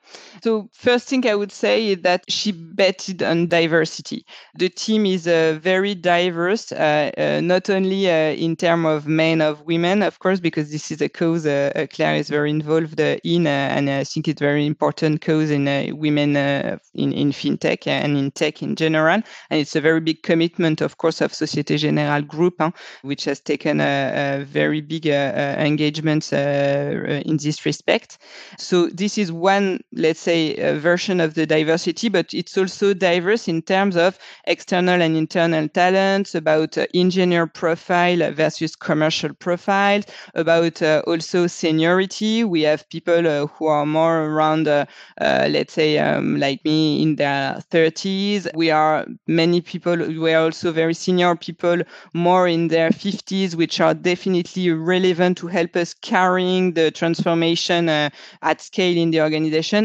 so 0.41 0.69
first 0.73 1.07
thing 1.07 1.27
I 1.27 1.35
would 1.35 1.51
say 1.51 1.89
is 1.89 2.01
that 2.01 2.23
she 2.29 2.51
betted 2.51 3.21
on 3.23 3.47
diversity. 3.47 4.25
The 4.55 4.69
team 4.69 5.05
is 5.05 5.27
uh, 5.27 5.59
very 5.61 5.95
diverse, 5.95 6.71
uh, 6.71 7.11
uh, 7.17 7.41
not 7.43 7.69
only 7.69 8.09
uh, 8.09 8.33
in 8.33 8.55
terms 8.55 8.85
of 8.85 9.07
men 9.07 9.41
of 9.41 9.61
women, 9.63 10.01
of 10.01 10.19
course, 10.19 10.39
because 10.39 10.71
this 10.71 10.91
is 10.91 11.01
a 11.01 11.09
cause 11.09 11.45
uh, 11.45 11.71
uh, 11.75 11.87
Claire 11.87 12.15
is 12.15 12.29
very 12.29 12.49
involved 12.49 12.99
in, 12.99 13.47
and 13.47 13.89
I 13.89 14.03
think 14.03 14.27
it's 14.27 14.39
very 14.39 14.65
important 14.65 15.21
cause 15.21 15.51
in 15.51 15.65
women 15.97 16.35
in, 16.35 17.11
in 17.13 17.31
fintech 17.31 17.87
and 17.87 18.17
in 18.17 18.31
tech 18.31 18.61
in 18.61 18.75
general. 18.75 19.21
And 19.49 19.59
it's 19.61 19.75
a 19.75 19.81
very 19.81 19.99
big 19.99 20.23
commitment, 20.23 20.81
of 20.81 20.97
course, 20.97 21.21
of 21.21 21.33
Societe 21.33 21.77
Generale 21.77 22.21
Group, 22.21 22.55
hein, 22.59 22.73
which 23.01 23.25
has 23.25 23.39
taken 23.39 23.81
a, 23.81 24.39
a 24.39 24.45
very 24.45 24.81
big 24.81 25.07
engagement 25.07 26.31
in 26.31 27.37
this 27.37 27.65
respect. 27.65 28.19
So 28.57 28.87
this 28.87 29.17
is 29.17 29.31
one, 29.31 29.48
let's 29.57 29.93
say, 29.93 30.27
a 30.27 30.53
version 30.53 31.19
of 31.19 31.33
the 31.33 31.45
diversity, 31.45 32.07
but 32.09 32.33
it's 32.33 32.57
also 32.57 32.93
diverse 32.93 33.47
in 33.47 33.61
terms 33.61 33.95
of 33.95 34.17
external 34.45 35.01
and 35.01 35.15
internal 35.15 35.67
talents, 35.67 36.35
about 36.35 36.77
uh, 36.77 36.85
engineer 36.93 37.47
profile 37.47 38.31
versus 38.31 38.75
commercial 38.75 39.33
profile, 39.33 40.01
about 40.35 40.81
uh, 40.81 41.01
also 41.07 41.47
seniority. 41.47 42.43
We 42.43 42.61
have 42.63 42.87
people 42.89 43.27
uh, 43.27 43.47
who 43.47 43.65
are 43.67 43.85
more 43.85 44.25
around, 44.25 44.67
uh, 44.67 44.85
uh, 45.19 45.47
let's 45.49 45.73
say, 45.73 45.97
um, 45.97 46.39
like 46.39 46.63
me 46.63 47.01
in 47.01 47.15
their 47.15 47.61
30s. 47.69 48.47
We 48.53 48.69
are 48.71 49.05
many 49.27 49.61
people, 49.61 49.95
we 49.97 50.33
are 50.33 50.43
also 50.43 50.71
very 50.71 50.93
senior 50.93 51.35
people, 51.35 51.81
more 52.13 52.47
in 52.47 52.67
their 52.67 52.91
50s, 52.91 53.55
which 53.55 53.79
are 53.79 53.93
definitely 53.93 54.71
relevant 54.71 55.37
to 55.37 55.47
help 55.47 55.75
us 55.75 55.93
carrying 55.93 56.73
the 56.73 56.91
transformation 56.91 57.89
uh, 57.89 58.09
at 58.41 58.61
scale 58.61 58.95
in 58.97 59.11
the 59.11 59.21
organization. 59.21 59.38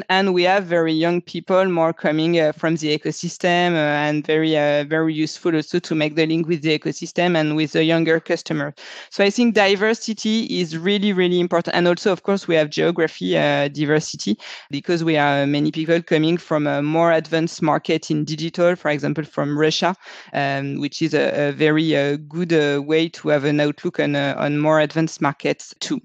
And 0.09 0.35
we 0.35 0.43
have 0.45 0.65
very 0.65 0.93
young 0.93 1.21
people 1.21 1.65
more 1.67 1.93
coming 1.93 2.41
uh, 2.41 2.53
from 2.53 2.77
the 2.77 2.99
ecosystem 2.99 3.73
uh, 3.73 4.09
and 4.09 4.27
very 4.27 4.57
uh, 4.57 4.85
very 4.85 5.15
useful 5.15 5.55
also 5.55 5.79
to 5.79 5.95
make 5.95 6.17
the 6.17 6.27
link 6.27 6.49
with 6.49 6.63
the 6.63 6.79
ecosystem 6.79 7.37
and 7.37 7.55
with 7.55 7.73
the 7.73 7.85
younger 7.85 8.21
customer. 8.21 8.75
So 9.11 9.25
I 9.25 9.31
think 9.31 9.55
diversity 9.55 10.61
is 10.61 10.77
really 10.77 11.13
really 11.13 11.39
important, 11.39 11.77
and 11.77 11.87
also 11.87 12.13
of 12.13 12.23
course 12.23 12.49
we 12.49 12.57
have 12.57 12.71
geography 12.71 13.37
uh, 13.39 13.69
diversity 13.69 14.37
because 14.71 15.05
we 15.05 15.17
are 15.17 15.47
many 15.47 15.71
people 15.71 16.03
coming 16.03 16.37
from 16.37 16.67
a 16.67 16.83
more 16.83 17.13
advanced 17.13 17.63
market 17.63 18.11
in 18.11 18.25
digital, 18.25 18.77
for 18.77 18.91
example 18.91 19.25
from 19.25 19.59
Russia, 19.59 19.95
um, 20.33 20.81
which 20.81 21.01
is 21.01 21.15
a, 21.15 21.49
a 21.49 21.53
very 21.53 21.97
uh, 21.97 22.17
good 22.29 22.53
uh, 22.53 22.83
way 22.83 23.09
to 23.09 23.29
have 23.29 23.45
an 23.45 23.61
outlook 23.61 24.01
on 24.01 24.17
on 24.17 24.59
more 24.59 24.81
advanced 24.81 25.21
markets 25.21 25.75
too. 25.81 26.01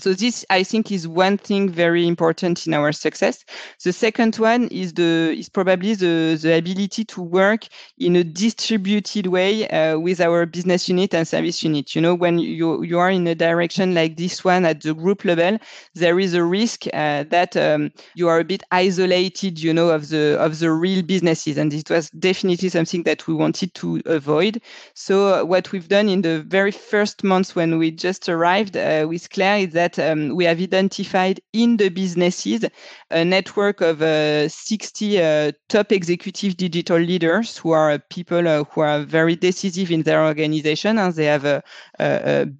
So 0.00 0.14
this, 0.14 0.44
I 0.50 0.62
think, 0.62 0.92
is 0.92 1.08
one 1.08 1.38
thing 1.38 1.68
very 1.68 2.06
important 2.06 2.66
in 2.66 2.74
our 2.74 2.92
success. 2.92 3.44
The 3.82 3.92
second 3.92 4.36
one 4.36 4.68
is 4.68 4.92
the 4.94 5.34
is 5.36 5.48
probably 5.48 5.94
the 5.94 6.38
the 6.40 6.56
ability 6.58 7.04
to 7.06 7.22
work 7.22 7.66
in 7.98 8.14
a 8.14 8.22
distributed 8.22 9.26
way 9.26 9.68
uh, 9.68 9.98
with 9.98 10.20
our 10.20 10.46
business 10.46 10.88
unit 10.88 11.14
and 11.14 11.26
service 11.26 11.62
unit. 11.62 11.94
You 11.94 12.00
know, 12.02 12.14
when 12.14 12.38
you 12.38 12.82
you 12.82 12.98
are 12.98 13.10
in 13.10 13.26
a 13.26 13.34
direction 13.34 13.94
like 13.94 14.16
this 14.16 14.44
one 14.44 14.64
at 14.64 14.82
the 14.82 14.94
group 14.94 15.24
level, 15.24 15.58
there 15.94 16.20
is 16.20 16.34
a 16.34 16.44
risk 16.44 16.86
uh, 16.92 17.24
that 17.30 17.56
um, 17.56 17.90
you 18.14 18.28
are 18.28 18.38
a 18.38 18.44
bit 18.44 18.62
isolated. 18.70 19.60
You 19.60 19.74
know, 19.74 19.88
of 19.90 20.08
the 20.10 20.36
of 20.38 20.58
the 20.58 20.70
real 20.70 21.02
businesses, 21.02 21.58
and 21.58 21.72
it 21.74 21.90
was 21.90 22.10
definitely 22.10 22.68
something 22.68 23.02
that 23.02 23.26
we 23.26 23.34
wanted 23.34 23.74
to 23.74 24.00
avoid. 24.06 24.60
So 24.94 25.44
what 25.44 25.72
we've 25.72 25.88
done 25.88 26.08
in 26.08 26.22
the 26.22 26.42
very 26.42 26.72
first 26.72 27.24
months 27.24 27.56
when 27.56 27.78
we 27.78 27.90
just 27.90 28.28
arrived 28.28 28.76
uh, 28.76 29.06
with 29.08 29.30
Claire 29.30 29.58
is 29.58 29.72
that 29.72 29.87
that 29.88 30.12
um, 30.12 30.34
we 30.34 30.44
have 30.44 30.60
identified 30.60 31.40
in 31.52 31.76
the 31.76 31.88
businesses 31.88 32.64
a 33.10 33.24
network 33.24 33.80
of 33.80 34.02
uh, 34.02 34.48
60 34.48 35.22
uh, 35.22 35.52
top 35.68 35.92
executive 35.92 36.56
digital 36.56 36.98
leaders 36.98 37.56
who 37.56 37.70
are 37.70 37.98
people 38.10 38.46
uh, 38.46 38.64
who 38.64 38.80
are 38.80 39.02
very 39.04 39.36
decisive 39.36 39.90
in 39.90 40.02
their 40.02 40.24
organization 40.24 40.98
and 40.98 41.14
they 41.14 41.24
have 41.24 41.62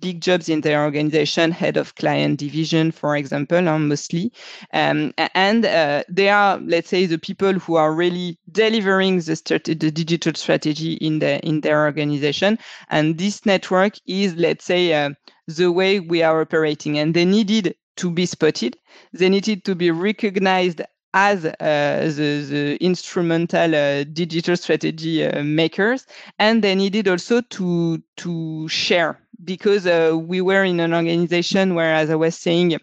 big 0.00 0.20
jobs 0.20 0.48
in 0.48 0.60
their 0.62 0.84
organization, 0.84 1.50
head 1.50 1.76
of 1.76 1.94
client 1.96 2.38
division, 2.38 2.90
for 2.90 3.16
example, 3.16 3.68
um, 3.68 3.88
mostly. 3.88 4.32
Um, 4.72 5.12
and 5.34 5.64
uh, 5.64 6.02
they 6.08 6.28
are, 6.28 6.58
let's 6.58 6.88
say, 6.88 7.06
the 7.06 7.18
people 7.18 7.52
who 7.54 7.76
are 7.76 7.92
really 7.92 8.38
delivering 8.50 9.18
the, 9.18 9.60
the 9.64 9.90
digital 9.90 10.34
strategy 10.34 10.94
in, 10.94 11.18
the, 11.18 11.40
in 11.46 11.60
their 11.60 11.84
organization. 11.84 12.58
And 12.90 13.18
this 13.18 13.44
network 13.44 13.94
is, 14.06 14.34
let's 14.36 14.64
say, 14.64 14.94
uh, 14.94 15.10
the 15.48 15.72
way 15.72 15.98
we 15.98 16.22
are 16.22 16.40
operating. 16.40 16.98
And 16.98 17.14
they 17.14 17.24
needed 17.24 17.74
to 17.96 18.10
be 18.10 18.26
spotted. 18.26 18.76
They 19.12 19.28
needed 19.28 19.64
to 19.64 19.74
be 19.74 19.90
recognized 19.90 20.82
as 21.14 21.44
uh, 21.46 21.52
the, 21.58 22.46
the, 22.48 22.76
instrumental 22.84 23.74
uh, 23.74 24.04
digital 24.04 24.56
strategy 24.56 25.24
uh, 25.24 25.42
makers, 25.42 26.06
and 26.38 26.62
they 26.62 26.74
needed 26.74 27.08
also 27.08 27.40
to 27.40 28.02
to 28.18 28.68
share 28.68 29.18
because 29.42 29.86
uh, 29.86 30.16
we 30.20 30.42
were 30.42 30.64
in 30.64 30.80
an 30.80 30.92
organization 30.92 31.74
where, 31.74 31.94
as 31.94 32.10
I 32.10 32.14
was 32.14 32.36
saying, 32.36 32.76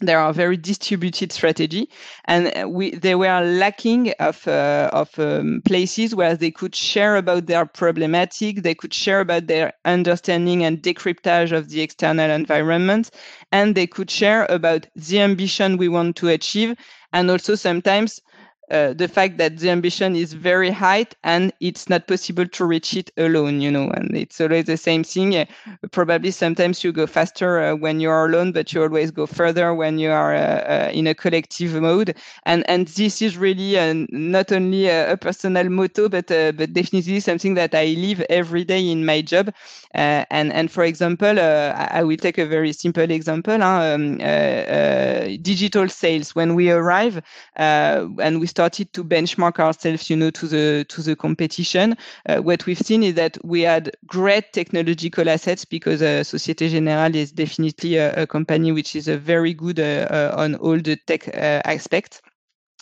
there 0.00 0.18
are 0.18 0.32
very 0.32 0.56
distributed 0.56 1.30
strategy 1.32 1.88
and 2.24 2.52
uh, 2.56 2.68
we 2.68 2.90
they 2.96 3.14
were 3.14 3.40
lacking 3.40 4.10
of 4.18 4.46
uh, 4.48 4.90
of 4.92 5.16
um, 5.18 5.62
places 5.64 6.14
where 6.14 6.36
they 6.36 6.50
could 6.50 6.74
share 6.74 7.16
about 7.16 7.46
their 7.46 7.64
problematic 7.64 8.62
they 8.62 8.74
could 8.74 8.92
share 8.92 9.20
about 9.20 9.46
their 9.46 9.72
understanding 9.84 10.64
and 10.64 10.82
decryptage 10.82 11.52
of 11.52 11.68
the 11.68 11.80
external 11.80 12.30
environment 12.30 13.10
and 13.52 13.74
they 13.74 13.86
could 13.86 14.10
share 14.10 14.46
about 14.46 14.86
the 14.96 15.20
ambition 15.20 15.76
we 15.76 15.88
want 15.88 16.16
to 16.16 16.28
achieve 16.28 16.74
and 17.12 17.30
also 17.30 17.54
sometimes 17.54 18.20
uh, 18.70 18.94
the 18.94 19.08
fact 19.08 19.36
that 19.36 19.58
the 19.58 19.68
ambition 19.68 20.16
is 20.16 20.32
very 20.32 20.70
high 20.70 21.06
and 21.22 21.52
it's 21.60 21.88
not 21.88 22.06
possible 22.06 22.46
to 22.46 22.64
reach 22.64 22.94
it 22.96 23.10
alone, 23.18 23.60
you 23.60 23.70
know, 23.70 23.90
and 23.90 24.16
it's 24.16 24.40
always 24.40 24.64
the 24.64 24.76
same 24.76 25.04
thing. 25.04 25.36
Uh, 25.36 25.44
probably 25.90 26.30
sometimes 26.30 26.82
you 26.82 26.90
go 26.90 27.06
faster 27.06 27.60
uh, 27.60 27.76
when 27.76 28.00
you 28.00 28.08
are 28.08 28.26
alone, 28.26 28.52
but 28.52 28.72
you 28.72 28.82
always 28.82 29.10
go 29.10 29.26
further 29.26 29.74
when 29.74 29.98
you 29.98 30.10
are 30.10 30.34
uh, 30.34 30.90
in 30.94 31.06
a 31.06 31.14
collective 31.14 31.74
mode. 31.74 32.16
And 32.46 32.68
and 32.68 32.88
this 32.88 33.20
is 33.20 33.36
really 33.36 33.76
not 34.10 34.50
only 34.50 34.86
a, 34.86 35.12
a, 35.12 35.16
personal 35.18 35.68
motto, 35.68 36.08
but 36.08 36.28
but 36.28 36.72
definitely 36.72 37.20
something 37.20 37.54
that 37.54 37.74
I 37.74 37.94
live 37.98 38.24
every 38.30 38.64
day 38.64 38.90
in 38.90 39.04
my 39.04 39.20
job. 39.20 39.52
and 39.92 40.52
and 40.52 40.70
for 40.70 40.84
example, 40.84 41.38
I, 41.38 42.02
will 42.02 42.16
take 42.16 42.38
a 42.38 42.46
very 42.46 42.72
simple 42.72 43.10
example: 43.10 43.62
um, 43.62 44.18
digital 45.42 45.88
sales. 45.88 46.34
When 46.34 46.54
we 46.54 46.70
arrive 46.70 47.22
and 47.56 48.40
we 48.40 48.46
started 48.54 48.92
to 48.92 49.02
benchmark 49.02 49.58
ourselves, 49.58 50.08
you 50.08 50.14
know, 50.16 50.30
to 50.30 50.46
the 50.46 50.86
to 50.88 51.02
the 51.02 51.16
competition, 51.16 51.96
uh, 52.28 52.36
what 52.36 52.66
we've 52.66 52.78
seen 52.78 53.02
is 53.02 53.14
that 53.14 53.36
we 53.44 53.62
had 53.62 53.90
great 54.06 54.52
technological 54.52 55.28
assets 55.28 55.64
because 55.64 56.00
uh, 56.02 56.22
Societe 56.22 56.68
Generale 56.68 57.16
is 57.16 57.32
definitely 57.32 57.96
a, 57.96 58.14
a, 58.14 58.26
company 58.28 58.70
which 58.70 58.94
is 58.94 59.08
a 59.08 59.18
very 59.18 59.54
good 59.54 59.80
uh, 59.80 60.06
uh, 60.08 60.34
on 60.38 60.54
all 60.56 60.78
the 60.78 60.94
tech 61.08 61.26
uh, 61.28 61.62
aspects. 61.64 62.22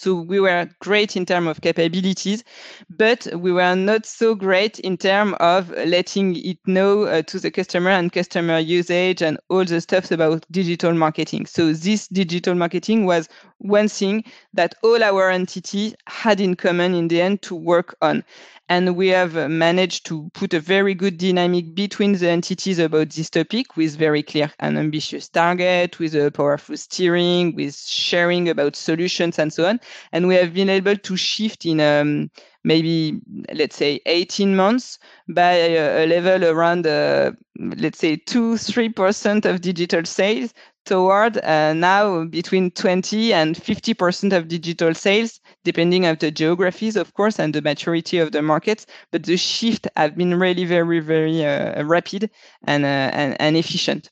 So 0.02 0.16
we 0.16 0.40
were 0.40 0.68
great 0.80 1.16
in 1.16 1.25
terms 1.25 1.47
of 1.47 1.61
capabilities, 1.61 2.42
but 2.90 3.28
we 3.37 3.52
were 3.52 3.76
not 3.76 4.04
so 4.04 4.35
great 4.35 4.80
in 4.80 4.97
terms 4.97 5.37
of 5.38 5.71
letting 5.71 6.35
it 6.44 6.59
know 6.66 7.04
uh, 7.04 7.23
to 7.23 7.38
the 7.38 7.52
customer 7.52 7.90
and 7.90 8.12
customer 8.12 8.59
usage 8.59 9.23
and 9.23 9.38
all 9.49 9.64
the 9.64 9.80
stuff 9.80 10.11
about 10.11 10.44
digital 10.50 10.92
marketing. 10.92 11.47
So 11.47 11.73
this 11.73 12.09
digital 12.09 12.56
marketing 12.56 13.06
was 13.06 13.28
one 13.59 13.87
thing 13.87 14.25
that 14.54 14.75
all 14.82 15.04
our 15.04 15.30
entities 15.30 15.94
had 16.09 16.40
in 16.40 16.56
common 16.56 16.94
in 16.94 17.06
the 17.06 17.23
end 17.23 17.42
to 17.42 17.54
work 17.54 17.94
on. 18.02 18.25
And 18.73 18.97
we 18.97 19.09
have 19.09 19.35
managed 19.50 20.07
to 20.07 20.31
put 20.33 20.55
a 20.55 20.59
very 20.59 20.95
good 20.95 21.19
dynamic 21.19 21.75
between 21.75 22.12
the 22.14 22.31
entities 22.31 22.79
about 22.79 23.11
this 23.11 23.29
topic 23.29 23.76
with 23.76 23.99
very 23.99 24.23
clear 24.23 24.50
and 24.61 24.79
ambitious 24.79 25.29
target, 25.29 25.99
with 25.99 26.14
a 26.14 26.31
powerful 26.31 26.79
steering, 26.79 27.55
with 27.55 27.76
sharing 27.76 28.49
about 28.49 28.75
solutions 28.75 29.38
and 29.38 29.52
so 29.52 29.67
on. 29.67 29.79
And 30.11 30.26
we 30.26 30.37
have 30.37 30.55
been 30.55 30.71
able 30.71 30.97
to 30.97 31.17
shift 31.19 31.67
in 31.67 31.83
um, 31.83 32.31
maybe, 32.64 33.21
let's 33.52 33.76
say, 33.76 34.00
18 34.07 34.57
months 34.57 34.99
by 35.29 35.52
a, 35.52 36.05
a 36.05 36.07
level 36.07 36.43
around, 36.43 36.87
uh, 36.87 37.33
let's 37.76 37.99
say, 37.99 38.17
2 38.17 38.55
3% 38.55 39.45
of 39.45 39.61
digital 39.61 40.07
sales 40.07 40.55
toward 40.85 41.39
uh, 41.39 41.73
now 41.73 42.25
between 42.25 42.71
20 42.71 43.33
and 43.33 43.57
50% 43.57 44.33
of 44.33 44.49
digital 44.49 44.95
sales, 44.95 45.41
depending 45.65 46.07
on 46.07 46.17
the 46.19 46.31
geographies, 46.31 46.97
of 46.97 47.15
course, 47.15 47.39
and 47.39 47.55
the 47.55 47.62
maturity 47.62 48.19
of 48.19 48.33
the 48.33 48.43
markets. 48.43 48.87
But 49.11 49.25
the 49.25 49.37
shift 49.37 49.87
have 49.97 50.17
been 50.17 50.39
really 50.39 50.65
very, 50.65 51.01
very 51.01 51.45
uh, 51.45 51.85
rapid 51.85 52.31
and, 52.67 52.85
uh, 52.85 53.11
and, 53.12 53.41
and 53.41 53.57
efficient. 53.57 54.11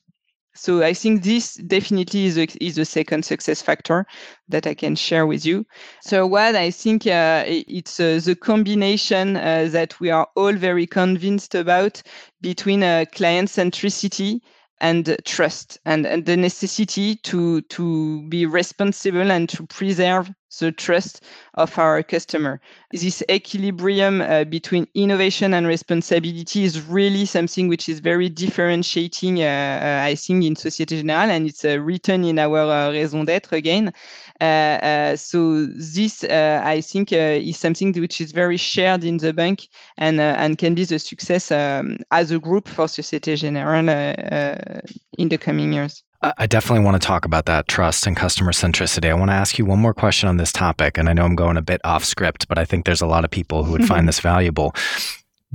So 0.53 0.83
I 0.83 0.93
think 0.93 1.23
this 1.23 1.55
definitely 1.55 2.25
is 2.25 2.37
a, 2.37 2.47
is 2.63 2.77
a 2.77 2.83
second 2.83 3.23
success 3.23 3.61
factor 3.61 4.05
that 4.49 4.67
I 4.67 4.73
can 4.73 4.95
share 4.95 5.25
with 5.25 5.45
you. 5.45 5.65
So 6.01 6.27
what 6.27 6.55
I 6.55 6.71
think 6.71 7.07
uh, 7.07 7.45
it's 7.47 7.99
uh, 7.99 8.19
the 8.23 8.35
combination 8.35 9.37
uh, 9.37 9.69
that 9.71 9.97
we 10.01 10.09
are 10.09 10.27
all 10.35 10.51
very 10.53 10.85
convinced 10.85 11.55
about 11.55 12.03
between 12.41 12.83
uh, 12.83 13.05
client 13.13 13.47
centricity 13.47 14.41
and 14.81 15.15
trust 15.25 15.79
and, 15.85 16.05
and 16.05 16.25
the 16.25 16.35
necessity 16.35 17.15
to 17.17 17.61
to 17.61 18.27
be 18.27 18.45
responsible 18.45 19.31
and 19.31 19.47
to 19.47 19.65
preserve 19.67 20.31
the 20.59 20.71
trust 20.71 21.23
of 21.53 21.77
our 21.79 22.03
customer. 22.03 22.59
This 22.91 23.23
equilibrium 23.29 24.21
uh, 24.21 24.43
between 24.43 24.87
innovation 24.93 25.53
and 25.53 25.65
responsibility 25.65 26.63
is 26.63 26.81
really 26.81 27.25
something 27.25 27.69
which 27.69 27.87
is 27.87 27.99
very 27.99 28.27
differentiating, 28.27 29.41
uh, 29.41 29.45
uh, 29.45 30.05
I 30.05 30.15
think, 30.15 30.43
in 30.43 30.55
Société 30.55 31.01
Générale, 31.01 31.29
and 31.29 31.47
it's 31.47 31.63
uh, 31.63 31.79
written 31.79 32.25
in 32.25 32.37
our 32.37 32.59
uh, 32.59 32.91
raison 32.91 33.23
d'être 33.23 33.53
again. 33.53 33.93
Uh, 34.41 34.43
uh, 34.43 35.15
so 35.15 35.67
this, 35.67 36.23
uh, 36.23 36.61
I 36.63 36.81
think, 36.81 37.13
uh, 37.13 37.39
is 37.39 37.57
something 37.57 37.93
which 37.93 38.19
is 38.19 38.31
very 38.31 38.57
shared 38.57 39.03
in 39.03 39.17
the 39.17 39.33
bank 39.33 39.67
and 39.97 40.19
and 40.19 40.57
can 40.57 40.73
be 40.73 40.83
the 40.83 40.97
success 40.97 41.51
um, 41.51 41.97
as 42.09 42.31
a 42.31 42.39
group 42.39 42.67
for 42.67 42.87
Société 42.87 43.35
Générale 43.37 44.81
in 45.17 45.29
the 45.29 45.37
coming 45.37 45.73
years. 45.73 46.03
I 46.23 46.45
definitely 46.45 46.85
want 46.85 47.01
to 47.01 47.05
talk 47.05 47.25
about 47.25 47.45
that 47.45 47.67
trust 47.67 48.05
and 48.05 48.15
customer 48.15 48.51
centricity. 48.51 49.09
I 49.09 49.15
want 49.15 49.31
to 49.31 49.35
ask 49.35 49.57
you 49.57 49.65
one 49.65 49.79
more 49.79 49.93
question 49.93 50.29
on 50.29 50.37
this 50.37 50.51
topic. 50.51 50.99
And 50.99 51.09
I 51.09 51.13
know 51.13 51.23
I'm 51.25 51.35
going 51.35 51.57
a 51.57 51.63
bit 51.63 51.81
off 51.83 52.05
script, 52.05 52.47
but 52.47 52.59
I 52.59 52.65
think 52.65 52.85
there's 52.85 53.01
a 53.01 53.07
lot 53.07 53.25
of 53.25 53.31
people 53.31 53.63
who 53.63 53.71
would 53.71 53.87
find 53.87 54.07
this 54.07 54.19
valuable. 54.19 54.75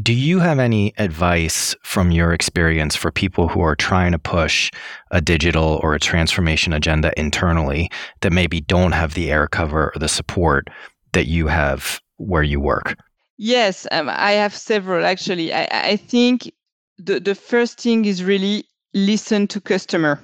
Do 0.03 0.13
you 0.13 0.41
have 0.41 0.59
any 0.59 0.93
advice 0.99 1.75
from 1.83 2.11
your 2.11 2.35
experience 2.35 2.95
for 2.95 3.11
people 3.11 3.49
who 3.49 3.63
are 3.63 3.75
trying 3.75 4.13
to 4.13 4.19
push 4.19 4.71
a 5.11 5.23
digital 5.23 5.81
or 5.83 5.95
a 5.95 6.01
transformation 6.01 6.75
agenda 6.75 7.19
internally 7.19 7.91
that 8.21 8.33
maybe 8.33 8.61
don't 8.61 8.93
have 8.93 9.15
the 9.15 9.31
air 9.31 9.49
cover 9.49 9.91
or 9.95 9.99
the 9.99 10.09
support 10.09 10.69
that 11.13 11.29
you 11.29 11.47
have 11.47 12.03
where 12.19 12.43
you 12.43 12.61
work? 12.61 12.99
Yes, 13.39 13.87
um, 13.91 14.11
I 14.11 14.33
have 14.33 14.55
several 14.55 15.07
actually. 15.07 15.55
I, 15.55 15.67
I 15.73 15.97
think 15.97 16.53
the, 16.99 17.19
the 17.19 17.35
first 17.35 17.81
thing 17.81 18.05
is 18.05 18.23
really 18.23 18.65
listen 18.93 19.47
to 19.49 19.61
customer 19.63 20.21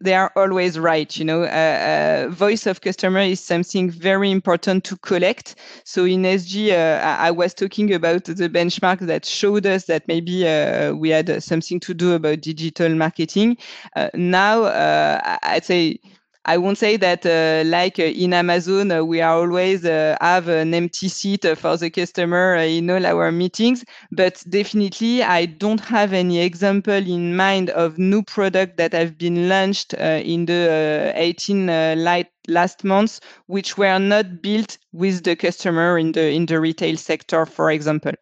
they 0.00 0.14
are 0.14 0.32
always 0.36 0.78
right. 0.78 1.16
You 1.16 1.24
know, 1.24 1.42
uh, 1.42 2.26
uh, 2.26 2.28
voice 2.30 2.66
of 2.66 2.80
customer 2.80 3.20
is 3.20 3.40
something 3.40 3.90
very 3.90 4.30
important 4.30 4.84
to 4.84 4.96
collect. 4.98 5.56
So 5.84 6.04
in 6.04 6.22
SG, 6.22 6.72
uh, 6.72 7.00
I 7.04 7.30
was 7.30 7.54
talking 7.54 7.92
about 7.94 8.24
the 8.24 8.48
benchmark 8.48 9.00
that 9.00 9.24
showed 9.24 9.66
us 9.66 9.84
that 9.86 10.06
maybe 10.08 10.46
uh, 10.46 10.94
we 10.94 11.10
had 11.10 11.42
something 11.42 11.80
to 11.80 11.94
do 11.94 12.14
about 12.14 12.40
digital 12.40 12.94
marketing. 12.94 13.56
Uh, 13.94 14.10
now, 14.14 14.64
uh, 14.64 15.38
I'd 15.42 15.64
say 15.64 15.98
I 16.48 16.58
won't 16.58 16.78
say 16.78 16.96
that 16.98 17.26
uh, 17.26 17.68
like 17.68 17.98
uh, 17.98 18.04
in 18.04 18.32
Amazon, 18.32 18.90
uh, 18.92 19.02
we 19.02 19.20
are 19.20 19.34
always 19.36 19.84
uh, 19.84 20.16
have 20.20 20.48
an 20.48 20.72
empty 20.74 21.08
seat 21.08 21.44
for 21.58 21.76
the 21.76 21.90
customer 21.90 22.54
in 22.56 22.88
all 22.88 23.04
our 23.04 23.32
meetings, 23.32 23.84
but 24.12 24.42
definitely 24.48 25.22
I 25.24 25.46
don't 25.46 25.80
have 25.80 26.12
any 26.12 26.38
example 26.40 26.94
in 26.94 27.34
mind 27.36 27.70
of 27.70 27.98
new 27.98 28.22
product 28.22 28.76
that 28.78 28.92
have 28.92 29.18
been 29.18 29.48
launched 29.48 29.92
in 29.94 30.46
the 30.46 31.12
18 31.16 31.66
light 32.02 32.28
last 32.48 32.84
month, 32.84 33.20
which 33.46 33.78
were 33.78 33.98
not 33.98 34.42
built 34.42 34.78
with 34.92 35.24
the 35.24 35.36
customer 35.36 35.98
in 35.98 36.12
the 36.12 36.30
in 36.30 36.46
the 36.46 36.58
retail 36.58 36.96
sector, 36.96 37.46
for 37.46 37.70
example. 37.70 38.12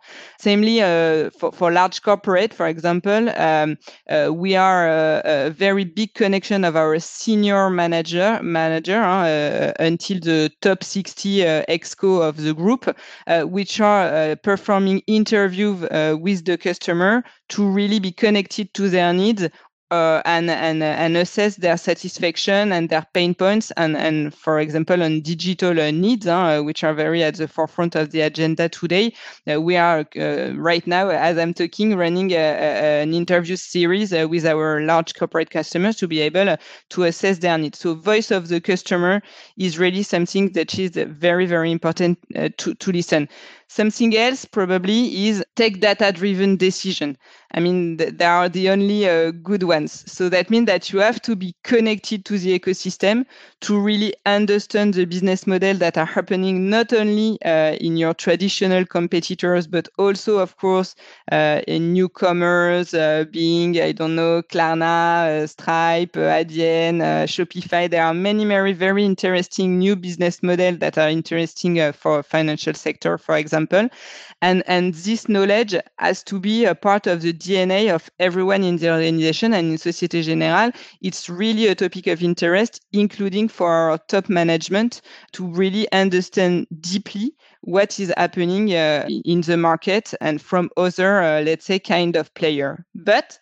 Samely, 0.43 0.81
uh, 0.81 1.31
for, 1.31 1.53
for 1.53 1.71
large 1.71 2.03
corporate, 2.03 2.53
for 2.53 2.67
example, 2.67 3.31
um, 3.37 3.79
uh, 4.11 4.31
we 4.33 4.57
are 4.57 4.89
a, 4.89 5.23
a, 5.25 5.51
very 5.51 5.85
big 5.85 6.15
connection 6.15 6.65
of 6.65 6.77
our 6.77 6.99
senior 6.99 7.71
manager 7.71 8.41
manager 8.43 9.01
uh, 9.01 9.73
until 9.79 10.19
the 10.21 10.51
top 10.61 10.83
60 10.83 11.47
uh, 11.47 11.65
exco 11.69 12.23
of 12.23 12.37
the 12.37 12.55
group, 12.55 12.95
uh, 13.27 13.43
which 13.43 13.81
are 13.81 14.07
uh, 14.09 14.35
performing 14.43 15.01
interview 15.07 15.73
with 16.21 16.45
the 16.45 16.59
customer 16.59 17.23
to 17.49 17.69
really 17.69 17.99
be 18.01 18.11
connected 18.11 18.73
to 18.75 18.89
their 18.89 19.13
needs 19.13 19.49
uh, 19.91 20.23
and 20.25 20.51
and 20.51 20.83
uh, 20.83 20.87
and 20.87 21.17
assess 21.17 21.57
their 21.57 21.77
satisfaction 21.77 22.73
and 22.73 22.89
their 22.89 23.07
pain 23.13 23.35
points 23.35 23.71
and 23.77 23.97
and 23.97 24.35
for 24.35 24.59
example 24.59 25.03
on 25.03 25.21
digital 25.21 25.79
uh, 25.79 25.91
needs 25.91 26.27
uh, 26.27 26.61
which 26.63 26.83
are 26.83 26.95
very 26.95 27.23
at 27.23 27.35
the 27.37 27.47
forefront 27.47 27.95
of 27.95 28.11
the 28.11 28.21
agenda 28.21 28.69
today. 28.69 29.13
Uh, 29.51 29.61
we 29.61 29.77
are 29.77 30.07
uh, 30.17 30.53
right 30.57 30.87
now 30.87 31.09
as 31.09 31.39
i'm 31.39 31.53
talking 31.53 31.97
running 31.97 32.33
a, 32.33 32.37
a, 32.37 33.03
an 33.03 33.13
interview 33.13 33.57
series 33.57 34.13
with 34.13 34.47
our 34.47 34.81
large 34.81 35.15
corporate 35.15 35.51
customers 35.51 35.97
to 35.97 36.09
be 36.09 36.21
able 36.21 36.57
to 36.89 37.05
assess 37.05 37.39
their 37.39 37.59
needs. 37.59 37.79
So 37.79 37.95
voice 37.95 38.31
of 38.31 38.49
the 38.49 38.61
customer 38.61 39.23
is 39.59 39.79
really 39.79 40.03
something 40.03 40.53
that 40.53 40.79
is 40.79 40.93
very 40.93 41.47
very 41.47 41.71
important 41.71 42.19
to 42.59 42.75
to 42.75 42.93
listen 42.93 43.29
Something 43.69 44.17
else 44.17 44.45
probably 44.45 45.27
is 45.27 45.45
take 45.57 45.81
data 45.81 46.13
driven 46.13 46.57
decision. 46.57 47.17
I 47.53 47.61
mean, 47.61 47.97
th- 47.97 48.15
they 48.17 48.25
are 48.25 48.49
the 48.49 48.69
only 48.71 49.09
uh, 49.09 49.31
good 49.31 49.63
ones. 49.63 50.05
So 50.11 50.29
that 50.29 50.51
means 50.51 50.67
that 50.67 50.93
you 50.93 50.99
have 51.01 51.21
to 51.23 51.35
be 51.35 51.55
connected 51.65 52.25
to 52.27 52.39
the 52.39 52.59
ecosystem 52.59 53.25
to 53.63 53.79
really 53.79 54.15
understand 54.27 54.95
the 54.95 55.05
business 55.07 55.47
model 55.47 55.75
that 55.79 55.97
are 55.97 56.07
happening 56.07 56.69
not 56.69 56.93
only 56.93 57.39
uh, 57.45 57.77
in 57.81 57.97
your 57.97 58.15
traditional 58.15 58.85
competitors, 58.85 59.67
but 59.67 59.89
also, 59.99 60.39
of 60.39 60.57
course, 60.57 60.95
uh, 61.33 61.63
in 61.67 61.93
newcomers, 61.93 62.93
uh, 62.95 63.25
being, 63.31 63.81
I 63.81 63.93
don't 63.93 64.15
know, 64.15 64.43
Klarna, 64.43 65.43
uh, 65.43 65.47
Stripe, 65.47 66.17
uh, 66.17 66.43
Adyen, 66.43 67.01
Shopify. 67.27 67.89
There 67.91 68.05
are 68.05 68.15
many, 68.15 68.45
many 68.45 68.73
very 68.73 69.05
interesting 69.05 69.79
new 69.79 69.97
business 69.97 70.43
models 70.43 70.79
that 70.79 70.99
are 70.99 71.09
interesting 71.09 71.93
for 71.93 72.23
financial 72.23 72.75
sector, 72.75 73.19
for 73.19 73.37
example 73.37 73.64
example. 73.65 73.97
And, 74.43 74.63
and 74.67 74.95
this 74.95 75.29
knowledge 75.29 75.75
has 75.99 76.23
to 76.25 76.39
be 76.39 76.65
a 76.65 76.75
part 76.75 77.07
of 77.07 77.23
the 77.23 77.33
DNA 77.33 77.95
of 77.95 78.11
everyone 78.19 78.63
in 78.63 78.77
the 78.77 78.93
organization 78.93 79.55
and 79.55 79.73
in 79.73 79.79
Societe 79.79 80.23
Generale. 80.23 80.73
It's 81.01 81.29
really 81.29 81.69
a 81.69 81.75
topic 81.75 82.07
of 82.09 82.23
interest, 82.23 82.85
including 82.93 83.49
for 83.49 83.71
our 83.71 83.99
top 84.09 84.29
management 84.29 85.01
to 85.33 85.47
really 85.47 85.91
understand 85.93 86.67
deeply 86.81 87.35
what 87.63 87.99
is 87.99 88.13
happening 88.17 88.75
uh, 88.75 89.09
in 89.25 89.41
the 89.41 89.57
market 89.57 90.13
and 90.21 90.41
from 90.43 90.71
other, 90.77 91.23
uh, 91.23 91.41
let's 91.41 91.65
say, 91.65 91.79
kind 91.79 92.17
of 92.17 92.33
player. 92.35 92.85
But 92.95 93.39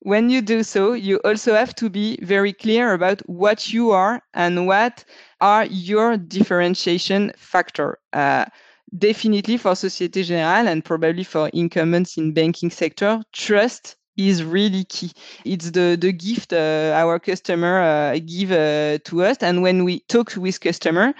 when 0.00 0.30
you 0.30 0.40
do 0.40 0.62
so, 0.62 0.92
you 0.92 1.18
also 1.24 1.54
have 1.54 1.74
to 1.74 1.90
be 1.90 2.16
very 2.22 2.52
clear 2.52 2.92
about 2.92 3.20
what 3.28 3.72
you 3.72 3.90
are 3.90 4.22
and 4.34 4.66
what 4.66 5.04
are 5.40 5.66
your 5.66 6.16
differentiation 6.16 7.32
factor. 7.36 7.98
Uh, 8.12 8.46
definitely 8.98 9.56
for 9.56 9.74
Societe 9.74 10.22
Generale 10.22 10.68
and 10.68 10.84
probably 10.84 11.24
for 11.24 11.48
incumbents 11.52 12.16
in 12.16 12.32
banking 12.32 12.70
sector, 12.70 13.22
trust 13.32 13.96
is 14.16 14.42
really 14.42 14.84
key. 14.84 15.12
It's 15.44 15.70
the 15.72 15.96
the 16.00 16.12
gift 16.12 16.52
uh, 16.52 16.92
our 16.94 17.18
customer 17.18 17.80
uh, 17.80 18.18
give 18.24 18.50
uh, 18.50 18.98
to 19.04 19.22
us, 19.24 19.36
and 19.40 19.62
when 19.62 19.84
we 19.84 20.00
talk 20.08 20.34
with 20.36 20.60
customer 20.60 21.12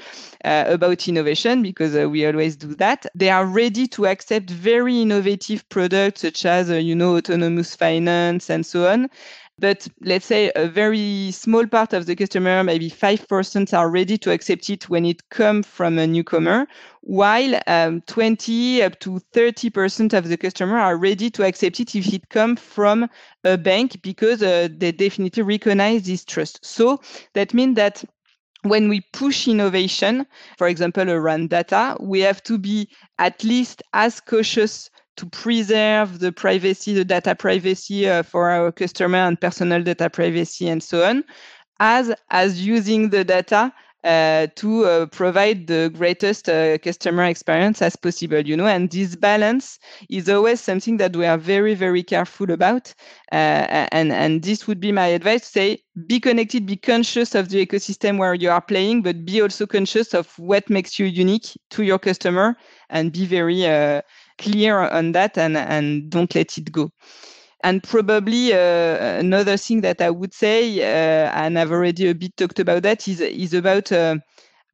uh, 0.45 0.65
about 0.67 1.07
innovation, 1.07 1.63
because 1.63 1.95
uh, 1.95 2.09
we 2.09 2.27
always 2.27 2.57
do 2.57 2.75
that, 2.77 3.07
they 3.15 3.29
are 3.31 3.45
ready 3.47 3.87
to 3.89 4.07
accept 4.07 4.51
very 4.51 5.03
innovative 5.03 5.69
products 5.69 6.23
such 6.23 6.47
as 6.47 6.71
uh, 6.71 6.75
you 6.75 6.95
know 6.95 7.17
autonomous 7.17 7.77
finance 7.77 8.49
and 8.51 8.65
so 8.65 8.87
on 8.89 9.09
but 9.59 9.89
let's 10.03 10.27
say 10.27 10.53
a 10.55 10.69
very 10.69 11.31
small 11.33 11.67
part 11.67 11.95
of 11.95 12.05
the 12.07 12.15
customer, 12.15 12.63
maybe 12.63 12.91
5% 12.91 13.73
are 13.73 13.91
ready 13.91 14.19
to 14.19 14.31
accept 14.31 14.69
it 14.69 14.89
when 14.91 15.07
it 15.07 15.29
comes 15.31 15.67
from 15.67 15.99
a 15.99 16.07
newcomer, 16.07 16.67
while 17.01 17.59
um, 17.67 18.03
20 18.03 18.83
up 18.83 18.99
to 19.01 19.19
30% 19.33 20.13
of 20.13 20.29
the 20.29 20.37
customer 20.37 20.79
are 20.79 20.99
ready 20.99 21.31
to 21.31 21.45
accept 21.45 21.81
it 21.81 21.95
if 21.95 22.13
it 22.13 22.29
comes 22.29 22.61
from 22.61 23.09
a 23.45 23.57
bank 23.57 24.03
because 24.03 24.43
uh, 24.43 24.69
they 24.77 24.93
definitely 24.93 25.43
recognize 25.43 26.03
this 26.03 26.25
trust. 26.25 26.63
So 26.65 27.01
that 27.33 27.55
means 27.55 27.77
that 27.77 28.05
when 28.63 28.89
we 28.89 29.01
push 29.13 29.49
innovation, 29.49 30.27
for 30.59 30.69
example, 30.69 31.11
around 31.11 31.51
data, 31.51 31.97
we 32.01 32.21
have 32.21 32.43
to 32.43 32.59
be 32.59 32.89
at 33.19 33.43
least 33.45 33.83
as 33.93 34.21
cautious 34.21 34.91
to 35.17 35.27
preserve 35.27 36.19
the 36.19 36.33
privacy, 36.33 36.95
the 36.95 37.05
data 37.05 37.35
privacy 37.35 38.09
uh, 38.09 38.23
for 38.23 38.51
our 38.51 38.73
customer 38.73 39.19
and 39.19 39.41
personal 39.41 39.83
data 39.83 40.11
privacy 40.11 40.69
and 40.69 40.83
so 40.83 41.05
on, 41.05 41.25
as 41.81 42.13
as 42.31 42.67
using 42.67 43.11
the 43.11 43.25
data 43.25 43.73
uh, 44.05 44.47
to 44.55 44.85
uh, 44.85 45.07
provide 45.07 45.67
the 45.67 45.91
greatest 45.97 46.49
uh, 46.49 46.79
customer 46.79 47.25
experience 47.25 47.83
as 47.83 47.97
possible 47.97 48.41
you 48.41 48.57
know? 48.57 48.67
And 48.67 48.89
this 48.91 49.17
balance 49.17 49.81
is 50.09 50.29
always 50.29 50.61
something 50.61 50.99
that 50.99 51.17
we 51.17 51.27
are 51.27 51.39
very 51.39 51.75
very 51.75 52.05
careful 52.05 52.53
about 52.53 52.95
uh, 53.33 53.89
and 53.91 54.13
and 54.13 54.43
this 54.43 54.69
would 54.69 54.79
be 54.79 54.93
my 54.93 55.07
advice 55.07 55.45
say 55.47 55.83
be 56.07 56.21
connected 56.21 56.67
be 56.67 56.77
conscious 56.77 57.35
of 57.35 57.49
the 57.49 57.67
ecosystem 57.67 58.19
where 58.19 58.35
you 58.35 58.49
are 58.49 58.61
playing 58.61 59.03
but 59.03 59.25
be 59.25 59.43
also 59.43 59.67
conscious 59.67 60.15
of 60.15 60.39
what 60.39 60.71
makes 60.71 61.01
you 61.01 61.07
unique 61.07 61.59
to 61.71 61.83
your 61.83 61.99
customer 61.99 62.57
and 62.91 63.13
be 63.13 63.27
very 63.27 63.67
uh, 63.67 64.03
clear 64.39 64.81
on 64.81 65.13
that 65.13 65.39
and 65.39 65.57
and 65.57 66.11
don't 66.11 66.35
let 66.35 66.57
it 66.59 66.73
go. 66.73 66.91
And 67.65 67.83
probably 67.83 68.53
uh, 68.53 69.19
another 69.19 69.57
thing 69.57 69.81
that 69.83 70.01
I 70.01 70.11
would 70.11 70.35
say, 70.35 70.81
uh, 70.83 71.31
and 71.35 71.59
I've 71.59 71.73
already 71.73 72.09
a 72.11 72.15
bit 72.15 72.37
talked 72.37 72.59
about 72.61 72.83
that, 72.85 73.09
is 73.09 73.21
is 73.21 73.55
about 73.55 73.91
uh, 73.93 74.17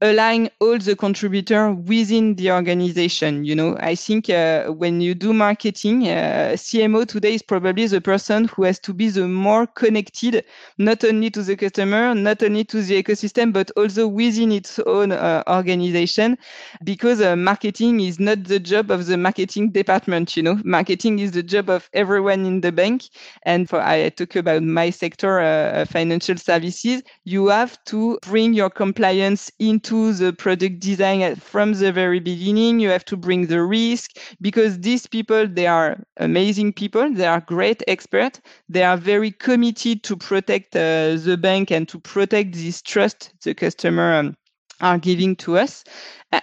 align 0.02 0.50
all 0.60 0.78
the 0.78 0.96
contributor 0.96 1.70
within 1.72 2.34
the 2.34 2.50
organization 2.50 3.44
you 3.44 3.54
know? 3.54 3.76
I 3.78 3.94
think 3.94 4.28
uh, 4.28 4.64
when 4.66 5.00
you 5.00 5.14
do 5.14 5.32
marketing 5.32 6.08
uh, 6.08 6.54
cmo 6.56 7.06
today 7.06 7.34
is 7.34 7.42
probably 7.42 7.86
the 7.86 8.00
person 8.00 8.46
who 8.48 8.64
has 8.64 8.80
to 8.80 8.92
be 8.92 9.08
the 9.10 9.28
more 9.28 9.66
connected 9.66 10.44
not 10.78 11.04
only 11.04 11.30
to 11.30 11.42
the 11.42 11.56
customer 11.56 12.14
not 12.16 12.42
only 12.42 12.64
to 12.64 12.82
the 12.82 13.00
ecosystem 13.00 13.52
but 13.52 13.70
also 13.76 14.08
within 14.08 14.50
its 14.50 14.80
own 14.80 15.12
uh, 15.12 15.44
organization 15.48 16.36
because 16.82 17.20
uh, 17.20 17.36
marketing 17.36 18.00
is 18.00 18.18
not 18.18 18.42
the 18.44 18.58
job 18.58 18.90
of 18.90 19.06
the 19.06 19.16
marketing 19.16 19.70
department 19.70 20.36
you 20.36 20.42
know? 20.42 20.58
Marketing 20.64 21.20
is 21.20 21.30
the 21.30 21.44
job 21.44 21.70
of 21.70 21.88
everyone 21.92 22.44
in 22.44 22.60
the 22.60 22.72
bank. 22.72 23.04
And 23.44 23.68
for 23.68 23.80
i 23.80 24.08
talk 24.08 24.34
about 24.34 24.62
my 24.64 24.90
sector 24.90 25.38
uh, 25.38 25.84
financial 25.84 26.36
services 26.36 27.02
you 27.24 27.46
have 27.48 27.78
to 27.84 28.18
bring 28.22 28.52
your 28.52 28.70
compliance 28.70 29.50
into 29.60 29.91
to 29.92 30.14
the 30.14 30.32
product 30.32 30.80
design 30.80 31.36
from 31.36 31.74
the 31.74 31.92
very 31.92 32.18
beginning. 32.18 32.80
You 32.80 32.88
have 32.88 33.04
to 33.04 33.14
bring 33.14 33.48
the 33.48 33.62
risk 33.62 34.16
because 34.40 34.80
these 34.80 35.06
people, 35.06 35.46
they 35.46 35.66
are 35.66 36.02
amazing 36.16 36.72
people. 36.72 37.12
They 37.12 37.26
are 37.26 37.42
great 37.42 37.82
experts. 37.86 38.40
They 38.70 38.84
are 38.84 38.96
very 38.96 39.32
committed 39.32 40.02
to 40.04 40.16
protect 40.16 40.74
uh, 40.74 41.16
the 41.16 41.36
bank 41.38 41.70
and 41.70 41.86
to 41.88 42.00
protect 42.00 42.54
this 42.54 42.80
trust 42.80 43.34
the 43.44 43.52
customer 43.52 44.14
um, 44.14 44.34
are 44.80 44.96
giving 44.96 45.36
to 45.44 45.58
us. 45.58 45.84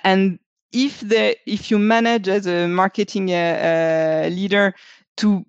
And 0.04 0.38
if 0.72 1.00
the 1.00 1.36
if 1.48 1.72
you 1.72 1.80
manage 1.80 2.28
as 2.28 2.46
a 2.46 2.68
marketing 2.68 3.32
uh, 3.32 4.26
uh, 4.26 4.30
leader 4.30 4.76
to 5.18 5.44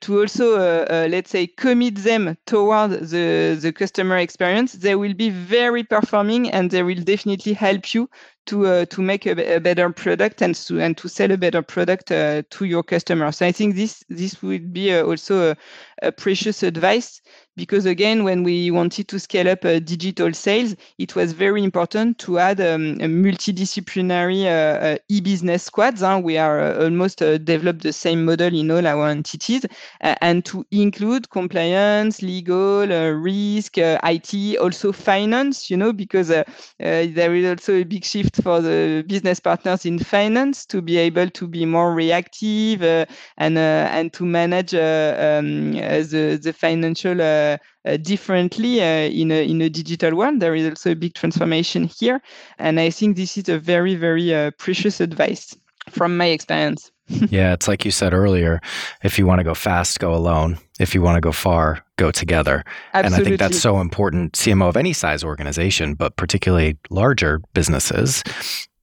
to 0.00 0.20
also 0.20 0.56
uh, 0.56 0.86
uh, 0.90 1.08
let's 1.10 1.30
say 1.30 1.46
commit 1.46 1.96
them 1.96 2.36
toward 2.46 2.90
the 2.90 3.58
the 3.60 3.72
customer 3.72 4.16
experience 4.18 4.72
they 4.74 4.94
will 4.94 5.14
be 5.14 5.30
very 5.30 5.84
performing 5.84 6.50
and 6.50 6.70
they 6.70 6.82
will 6.82 7.02
definitely 7.02 7.52
help 7.52 7.94
you 7.94 8.08
to 8.46 8.66
uh, 8.66 8.84
to 8.86 9.02
make 9.02 9.26
a, 9.26 9.56
a, 9.56 9.60
better 9.60 9.90
product 9.90 10.42
and 10.42 10.54
to 10.54 10.80
and 10.80 10.96
to 10.96 11.08
sell 11.08 11.30
a 11.30 11.36
better 11.36 11.62
product 11.62 12.10
uh, 12.10 12.42
to 12.50 12.64
your 12.64 12.82
customers. 12.82 13.36
So 13.36 13.46
I 13.46 13.52
think 13.52 13.74
this 13.76 14.02
this 14.08 14.42
would 14.42 14.72
be 14.72 14.92
uh, 14.92 15.04
also 15.04 15.52
a, 15.52 15.56
a, 16.02 16.12
precious 16.12 16.62
advice 16.62 17.20
because 17.56 17.84
again, 17.84 18.24
when 18.24 18.42
we 18.42 18.70
wanted 18.70 19.08
to 19.08 19.20
scale 19.20 19.48
up 19.48 19.60
digital 19.60 20.32
sales, 20.32 20.74
it 20.98 21.14
was 21.14 21.32
very 21.32 21.62
important 21.62 22.18
to 22.18 22.38
add 22.38 22.60
um, 22.60 22.92
a 23.00 23.06
multidisciplinary 23.06 24.46
uh, 24.46 24.98
e-business 25.08 25.64
squads. 25.64 26.00
Huh? 26.00 26.20
We 26.22 26.38
are 26.38 26.80
almost 26.80 27.18
developed 27.18 27.82
the 27.82 27.92
same 27.92 28.24
model 28.24 28.54
in 28.54 28.70
all 28.70 28.86
our 28.86 29.08
entities, 29.08 29.66
and 30.00 30.42
to 30.46 30.64
include 30.70 31.28
compliance, 31.28 32.22
legal, 32.22 32.86
risk, 32.86 33.76
IT, 33.76 34.56
also 34.58 34.92
finance. 34.92 35.70
You 35.70 35.76
know, 35.76 35.92
because 35.92 36.28
there 36.28 37.34
is 37.34 37.46
also 37.46 37.74
a 37.74 37.84
big 37.84 38.04
shift 38.04 38.29
for 38.36 38.60
the 38.60 39.04
business 39.06 39.40
partners 39.40 39.84
in 39.84 39.98
finance 39.98 40.66
to 40.66 40.82
be 40.82 40.96
able 40.96 41.28
to 41.30 41.46
be 41.46 41.64
more 41.66 41.94
reactive 41.94 42.82
uh, 42.82 43.06
and 43.36 43.58
uh, 43.58 43.88
and 43.90 44.12
to 44.12 44.24
manage 44.24 44.74
uh, 44.74 45.38
um, 45.38 45.72
the 45.72 46.38
the 46.42 46.52
financial 46.52 47.58
differently 48.02 48.80
in 48.80 49.30
a 49.30 49.46
in 49.48 49.60
a 49.62 49.68
digital 49.68 50.16
world. 50.16 50.40
There 50.40 50.54
is 50.54 50.68
also 50.68 50.92
a 50.92 50.96
big 50.96 51.14
transformation 51.14 51.84
here, 51.84 52.20
and 52.58 52.80
I 52.80 52.90
think 52.90 53.16
this 53.16 53.36
is 53.36 53.48
a 53.48 53.58
very 53.58 53.94
very 53.94 54.50
precious 54.58 55.00
advice 55.00 55.56
from 55.88 56.16
my 56.16 56.26
experience. 56.26 56.90
yeah, 57.30 57.52
it's 57.52 57.66
like 57.66 57.84
you 57.84 57.90
said 57.90 58.14
earlier 58.14 58.60
if 59.02 59.18
you 59.18 59.26
want 59.26 59.40
to 59.40 59.44
go 59.44 59.54
fast, 59.54 59.98
go 59.98 60.14
alone. 60.14 60.58
If 60.78 60.94
you 60.94 61.02
want 61.02 61.16
to 61.16 61.20
go 61.20 61.32
far, 61.32 61.84
go 62.00 62.10
together. 62.10 62.64
Absolutely. 62.94 63.06
And 63.06 63.14
I 63.14 63.24
think 63.28 63.38
that's 63.38 63.60
so 63.60 63.80
important, 63.80 64.32
CMO 64.32 64.68
of 64.68 64.76
any 64.76 64.92
size 64.92 65.22
organization, 65.22 65.94
but 65.94 66.16
particularly 66.16 66.78
larger 66.88 67.40
businesses. 67.52 68.24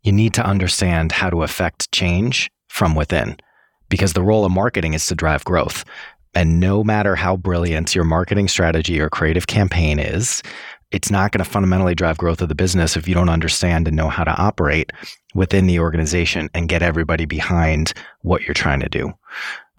You 0.03 0.11
need 0.11 0.33
to 0.35 0.45
understand 0.45 1.11
how 1.11 1.29
to 1.29 1.43
affect 1.43 1.91
change 1.91 2.51
from 2.69 2.93
within 2.95 3.35
because 3.89 4.13
the 4.13 4.21
role 4.21 4.45
of 4.45 4.51
marketing 4.51 4.93
is 4.93 5.07
to 5.07 5.15
drive 5.15 5.43
growth. 5.43 5.83
And 6.35 6.59
no 6.59 6.83
matter 6.83 7.15
how 7.15 7.35
brilliant 7.35 7.95
your 7.95 8.03
marketing 8.03 8.47
strategy 8.47 8.99
or 8.99 9.09
creative 9.09 9.47
campaign 9.47 9.97
is, 9.97 10.43
it's 10.91 11.09
not 11.09 11.31
going 11.31 11.43
to 11.43 11.49
fundamentally 11.49 11.95
drive 11.95 12.17
growth 12.17 12.41
of 12.41 12.49
the 12.49 12.55
business 12.55 12.95
if 12.95 13.07
you 13.07 13.15
don't 13.15 13.29
understand 13.29 13.87
and 13.87 13.97
know 13.97 14.07
how 14.07 14.23
to 14.23 14.35
operate 14.37 14.91
within 15.33 15.67
the 15.67 15.79
organization 15.79 16.49
and 16.53 16.69
get 16.69 16.83
everybody 16.83 17.25
behind 17.25 17.93
what 18.21 18.43
you're 18.43 18.53
trying 18.53 18.79
to 18.79 18.89
do. 18.89 19.11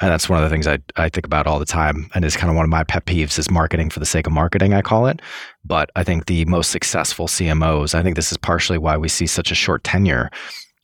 And 0.00 0.10
that's 0.10 0.28
one 0.28 0.42
of 0.42 0.48
the 0.48 0.54
things 0.54 0.66
I, 0.66 0.78
I 0.96 1.08
think 1.08 1.26
about 1.26 1.46
all 1.46 1.58
the 1.58 1.64
time. 1.64 2.08
And 2.14 2.24
is 2.24 2.36
kind 2.36 2.50
of 2.50 2.56
one 2.56 2.64
of 2.64 2.70
my 2.70 2.84
pet 2.84 3.06
peeves 3.06 3.38
is 3.38 3.50
marketing 3.50 3.90
for 3.90 4.00
the 4.00 4.06
sake 4.06 4.26
of 4.26 4.32
marketing, 4.32 4.74
I 4.74 4.82
call 4.82 5.06
it. 5.06 5.20
But 5.64 5.90
I 5.96 6.04
think 6.04 6.26
the 6.26 6.44
most 6.44 6.70
successful 6.70 7.26
CMOs, 7.26 7.94
I 7.94 8.02
think 8.02 8.16
this 8.16 8.30
is 8.30 8.38
partially 8.38 8.78
why 8.78 8.96
we 8.96 9.08
see 9.08 9.26
such 9.26 9.50
a 9.50 9.56
short 9.56 9.84
tenure 9.84 10.30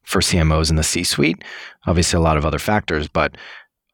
for 0.03 0.21
CMOs 0.21 0.71
in 0.71 0.77
the 0.77 0.83
C 0.83 1.05
suite. 1.05 1.43
Obviously, 1.87 2.17
a 2.17 2.23
lot 2.23 2.37
of 2.37 2.45
other 2.45 2.59
factors, 2.59 3.09
but 3.09 3.37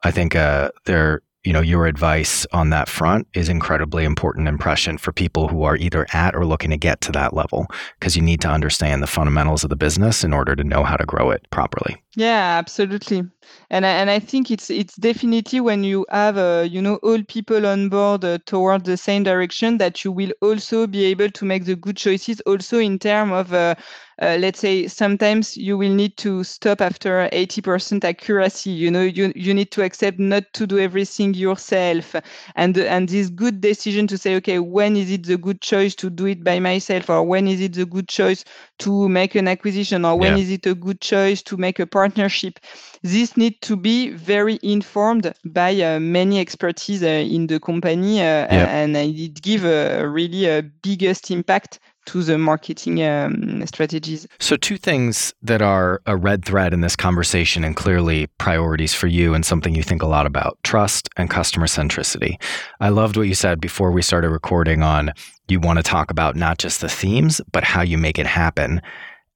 I 0.03 0.11
think 0.11 0.35
uh, 0.35 0.71
they're 0.85 1.21
you 1.43 1.53
know 1.53 1.61
your 1.61 1.87
advice 1.87 2.45
on 2.53 2.69
that 2.69 2.87
front 2.87 3.27
is 3.33 3.49
incredibly 3.49 4.03
important 4.03 4.47
impression 4.47 4.97
for 4.97 5.11
people 5.11 5.47
who 5.47 5.63
are 5.63 5.75
either 5.75 6.05
at 6.13 6.35
or 6.35 6.45
looking 6.45 6.69
to 6.69 6.77
get 6.77 7.01
to 7.01 7.11
that 7.11 7.33
level 7.33 7.67
because 7.99 8.15
you 8.15 8.21
need 8.21 8.41
to 8.41 8.47
understand 8.47 9.01
the 9.01 9.07
fundamentals 9.07 9.63
of 9.63 9.69
the 9.69 9.75
business 9.75 10.23
in 10.23 10.33
order 10.33 10.55
to 10.55 10.63
know 10.63 10.83
how 10.83 10.95
to 10.95 11.05
grow 11.05 11.31
it 11.31 11.45
properly 11.49 12.01
yeah 12.15 12.57
absolutely 12.59 13.23
and 13.69 13.85
I, 13.85 13.89
and 13.89 14.09
I 14.09 14.19
think 14.19 14.51
it's 14.51 14.69
it's 14.69 14.95
definitely 14.95 15.61
when 15.61 15.83
you 15.83 16.05
have 16.09 16.37
uh, 16.37 16.67
you 16.69 16.81
know 16.81 16.95
all 16.97 17.23
people 17.23 17.65
on 17.65 17.89
board 17.89 18.23
uh, 18.23 18.37
toward 18.45 18.85
the 18.85 18.97
same 18.97 19.23
direction 19.23 19.77
that 19.77 20.03
you 20.03 20.11
will 20.11 20.31
also 20.41 20.87
be 20.87 21.05
able 21.05 21.29
to 21.29 21.45
make 21.45 21.65
the 21.65 21.75
good 21.75 21.97
choices 21.97 22.41
also 22.41 22.79
in 22.79 22.99
terms 22.99 23.31
of 23.31 23.53
uh, 23.53 23.75
uh, 24.21 24.37
let's 24.39 24.59
say 24.59 24.87
sometimes 24.87 25.57
you 25.57 25.77
will 25.77 25.93
need 25.93 26.15
to 26.17 26.43
stop 26.43 26.79
after 26.81 27.27
80% 27.31 28.03
accuracy. 28.03 28.69
You 28.69 28.91
know 28.91 29.01
you, 29.01 29.33
you 29.35 29.53
need 29.53 29.71
to 29.71 29.83
accept 29.83 30.19
not 30.19 30.43
to 30.53 30.67
do 30.67 30.77
everything 30.77 31.33
yourself. 31.33 32.15
And 32.55 32.77
and 32.77 33.09
this 33.09 33.29
good 33.29 33.61
decision 33.61 34.07
to 34.07 34.17
say 34.17 34.35
okay 34.35 34.59
when 34.59 34.95
is 34.95 35.09
it 35.09 35.25
the 35.25 35.37
good 35.37 35.61
choice 35.61 35.95
to 35.95 36.09
do 36.09 36.27
it 36.27 36.43
by 36.43 36.59
myself? 36.59 37.09
Or 37.09 37.23
when 37.23 37.47
is 37.47 37.61
it 37.61 37.73
the 37.73 37.85
good 37.85 38.07
choice 38.07 38.43
to 38.79 39.09
make 39.09 39.35
an 39.35 39.47
acquisition? 39.47 40.05
Or 40.05 40.17
when 40.17 40.35
yeah. 40.35 40.43
is 40.43 40.51
it 40.51 40.65
a 40.67 40.75
good 40.75 41.01
choice 41.01 41.41
to 41.43 41.57
make 41.57 41.79
a 41.79 41.87
partnership 41.87 42.59
this 43.03 43.35
need 43.35 43.61
to 43.61 43.75
be 43.75 44.09
very 44.11 44.59
informed 44.61 45.33
by 45.45 45.73
uh, 45.81 45.99
many 45.99 46.39
expertise 46.39 47.03
uh, 47.03 47.07
in 47.07 47.47
the 47.47 47.59
company 47.59 48.19
uh, 48.19 48.23
yep. 48.23 48.51
and 48.51 48.95
it 48.95 49.41
give 49.41 49.63
really 49.63 50.45
a 50.45 50.61
biggest 50.61 51.31
impact 51.31 51.79
to 52.05 52.23
the 52.23 52.37
marketing 52.37 53.03
um, 53.03 53.65
strategies. 53.65 54.27
So, 54.39 54.55
two 54.55 54.77
things 54.77 55.33
that 55.41 55.61
are 55.61 56.01
a 56.05 56.17
red 56.17 56.43
thread 56.43 56.73
in 56.73 56.81
this 56.81 56.95
conversation 56.95 57.63
and 57.63 57.75
clearly 57.75 58.27
priorities 58.37 58.93
for 58.93 59.07
you 59.07 59.33
and 59.33 59.45
something 59.45 59.75
you 59.75 59.83
think 59.83 60.01
a 60.01 60.07
lot 60.07 60.25
about 60.25 60.57
trust 60.63 61.09
and 61.17 61.29
customer 61.29 61.67
centricity. 61.67 62.41
I 62.79 62.89
loved 62.89 63.17
what 63.17 63.27
you 63.27 63.35
said 63.35 63.61
before 63.61 63.91
we 63.91 64.01
started 64.01 64.29
recording 64.29 64.81
on 64.81 65.13
you 65.47 65.59
want 65.59 65.77
to 65.77 65.83
talk 65.83 66.09
about 66.09 66.35
not 66.35 66.57
just 66.57 66.81
the 66.81 66.89
themes, 66.89 67.41
but 67.51 67.63
how 67.63 67.81
you 67.81 67.97
make 67.97 68.17
it 68.17 68.25
happen 68.25 68.81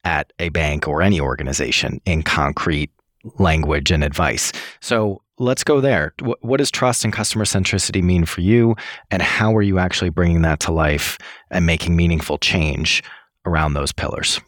at 0.03 0.31
a 0.39 0.49
bank 0.49 0.87
or 0.87 1.01
any 1.01 1.19
organization 1.19 1.99
in 2.05 2.23
concrete 2.23 2.91
language 3.39 3.91
and 3.91 4.03
advice. 4.03 4.51
So 4.79 5.21
let's 5.37 5.63
go 5.63 5.81
there. 5.81 6.13
What, 6.21 6.43
what 6.43 6.57
does 6.57 6.71
trust 6.71 7.03
and 7.03 7.13
customer 7.13 7.45
centricity 7.45 8.03
mean 8.03 8.25
for 8.25 8.41
you? 8.41 8.75
And 9.11 9.21
how 9.21 9.55
are 9.55 9.61
you 9.61 9.79
actually 9.79 10.09
bringing 10.09 10.41
that 10.43 10.59
to 10.61 10.71
life 10.71 11.17
and 11.51 11.65
making 11.65 11.95
meaningful 11.95 12.37
change 12.37 13.03
around 13.45 13.73
those 13.73 13.91
pillars? 13.91 14.39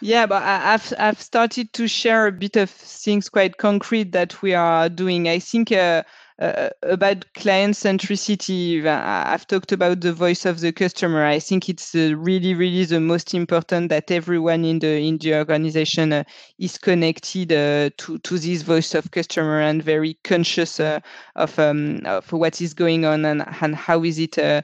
Yeah, 0.00 0.26
but 0.26 0.42
I've 0.44 0.92
I've 0.98 1.20
started 1.20 1.72
to 1.72 1.88
share 1.88 2.28
a 2.28 2.32
bit 2.32 2.56
of 2.56 2.70
things 2.70 3.28
quite 3.28 3.56
concrete 3.56 4.12
that 4.12 4.40
we 4.42 4.54
are 4.54 4.88
doing. 4.88 5.28
I 5.28 5.40
think 5.40 5.72
uh, 5.72 6.04
uh, 6.40 6.68
about 6.84 7.24
client 7.34 7.74
centricity, 7.74 8.86
I've 8.86 9.46
talked 9.46 9.72
about 9.72 10.00
the 10.00 10.12
voice 10.12 10.46
of 10.46 10.60
the 10.60 10.72
customer. 10.72 11.24
I 11.24 11.40
think 11.40 11.68
it's 11.68 11.94
uh, 11.94 12.14
really, 12.16 12.54
really 12.54 12.84
the 12.84 13.00
most 13.00 13.34
important 13.34 13.88
that 13.88 14.10
everyone 14.10 14.64
in 14.64 14.78
the 14.78 15.00
in 15.00 15.18
the 15.18 15.34
organization 15.34 16.12
uh, 16.12 16.24
is 16.58 16.78
connected 16.78 17.52
uh, 17.52 17.90
to 17.98 18.18
to 18.18 18.38
this 18.38 18.62
voice 18.62 18.94
of 18.94 19.10
customer 19.10 19.60
and 19.60 19.82
very 19.82 20.16
conscious 20.22 20.78
uh, 20.78 21.00
of 21.34 21.58
um, 21.58 22.02
of 22.04 22.30
what 22.32 22.60
is 22.60 22.72
going 22.72 23.04
on 23.04 23.24
and 23.24 23.44
and 23.60 23.74
how 23.74 24.04
is 24.04 24.20
it 24.20 24.38
uh, 24.38 24.62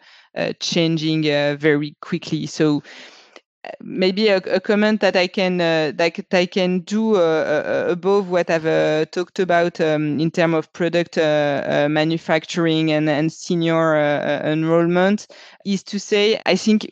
changing 0.61 1.23
very 1.59 1.97
quickly. 2.01 2.47
So 2.47 2.83
maybe 3.81 4.29
a, 4.29 4.37
a, 4.37 4.61
comment 4.61 5.01
that 5.01 5.17
I 5.17 5.27
can 5.27 5.61
uh, 5.61 5.93
that 5.97 6.27
I 6.33 6.47
can 6.47 6.81
do 6.81 7.17
uh, 7.17 7.19
uh, 7.19 7.91
above 7.91 8.31
what 8.31 8.51
I've 8.51 8.67
uh, 8.67 9.05
talked 9.07 9.39
about 9.39 9.81
um, 9.81 10.19
in 10.21 10.31
terms 10.31 10.55
of 10.55 10.73
product 10.73 11.19
uh, 11.19 11.63
uh, 11.67 11.89
manufacturing 11.89 12.91
and, 12.91 13.09
and 13.09 13.33
senior 13.33 13.97
enrollment 14.45 15.27
is 15.65 15.83
to 15.85 15.99
say 15.99 16.41
I 16.47 16.57
think 16.57 16.89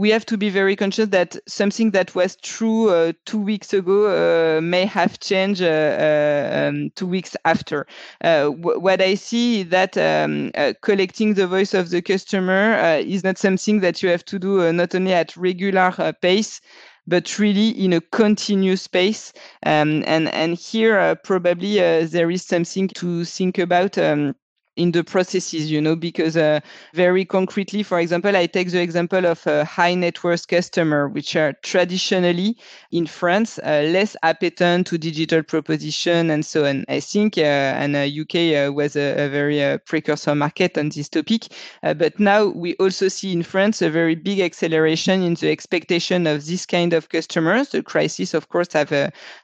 we 0.00 0.08
have 0.08 0.24
to 0.24 0.38
be 0.38 0.48
very 0.48 0.74
conscious 0.74 1.10
that 1.10 1.36
something 1.46 1.90
that 1.90 2.14
was 2.14 2.34
true 2.36 2.88
uh, 2.88 3.12
two 3.26 3.38
weeks 3.38 3.74
ago 3.74 4.06
uh, 4.06 4.58
may 4.62 4.86
have 4.86 5.20
changed 5.20 5.60
uh, 5.60 5.66
uh 5.66 6.68
um, 6.68 6.90
two 6.96 7.06
weeks 7.06 7.36
after. 7.44 7.86
Uh, 8.24 8.44
w- 8.44 8.80
what 8.80 9.02
I 9.02 9.14
see 9.14 9.60
is 9.60 9.68
that 9.68 9.98
um, 9.98 10.52
uh, 10.54 10.72
collecting 10.80 11.34
the 11.34 11.46
voice 11.46 11.74
of 11.74 11.90
the 11.90 12.00
customer 12.00 12.96
is 13.04 13.22
not 13.24 13.36
something 13.36 13.80
that 13.80 14.02
you 14.02 14.08
have 14.08 14.24
to 14.24 14.38
do 14.38 14.72
not 14.72 14.94
only 14.94 15.12
at 15.12 15.36
regular 15.36 15.92
pace, 16.22 16.62
but 17.06 17.38
really 17.38 17.68
in 17.68 17.92
a 17.92 18.00
continuous 18.00 18.86
pace. 18.86 19.34
Um, 19.66 20.02
and 20.06 20.28
and 20.28 20.56
here 20.56 21.14
probably 21.24 21.74
there 22.06 22.30
is 22.30 22.42
something 22.42 22.88
to 22.88 23.26
think 23.26 23.58
about. 23.58 23.98
Um, 23.98 24.34
in 24.76 24.92
the 24.92 25.04
processes, 25.04 25.70
you 25.70 25.80
know, 25.80 25.96
because 25.96 26.36
uh, 26.36 26.60
very 26.94 27.24
concretely, 27.24 27.82
for 27.82 27.98
example, 27.98 28.36
I 28.36 28.46
take 28.46 28.70
the 28.70 28.80
example 28.80 29.26
of 29.26 29.46
a 29.46 29.64
high 29.64 29.94
net 29.94 30.22
worth 30.22 30.46
customer, 30.46 31.08
which 31.08 31.36
are 31.36 31.52
traditionally 31.62 32.56
in 32.92 33.06
France 33.06 33.58
uh, 33.58 33.84
less 33.90 34.16
appetant 34.22 34.86
to 34.86 34.98
digital 34.98 35.42
proposition 35.42 36.30
and 36.30 36.44
so 36.44 36.66
on. 36.66 36.84
I 36.88 37.00
think, 37.00 37.36
uh, 37.36 37.40
and 37.40 37.96
UK 37.96 38.34
uh, 38.34 38.68
uh, 38.68 38.72
was 38.72 38.96
a, 38.96 39.26
a 39.26 39.28
very 39.28 39.62
uh, 39.62 39.78
precursor 39.78 40.34
market 40.34 40.78
on 40.78 40.90
this 40.90 41.08
topic, 41.08 41.48
but 41.82 42.18
now 42.18 42.46
we 42.46 42.74
also 42.76 43.08
see 43.08 43.32
in 43.32 43.42
France 43.42 43.82
a 43.82 43.90
very 43.90 44.14
big 44.14 44.40
acceleration 44.40 45.22
in 45.22 45.34
the 45.34 45.50
expectation 45.50 46.26
of 46.26 46.46
this 46.46 46.66
kind 46.66 46.92
of 46.92 47.08
customers. 47.08 47.70
The 47.70 47.82
crisis, 47.82 48.34
of 48.34 48.48
course, 48.48 48.72
have 48.72 48.90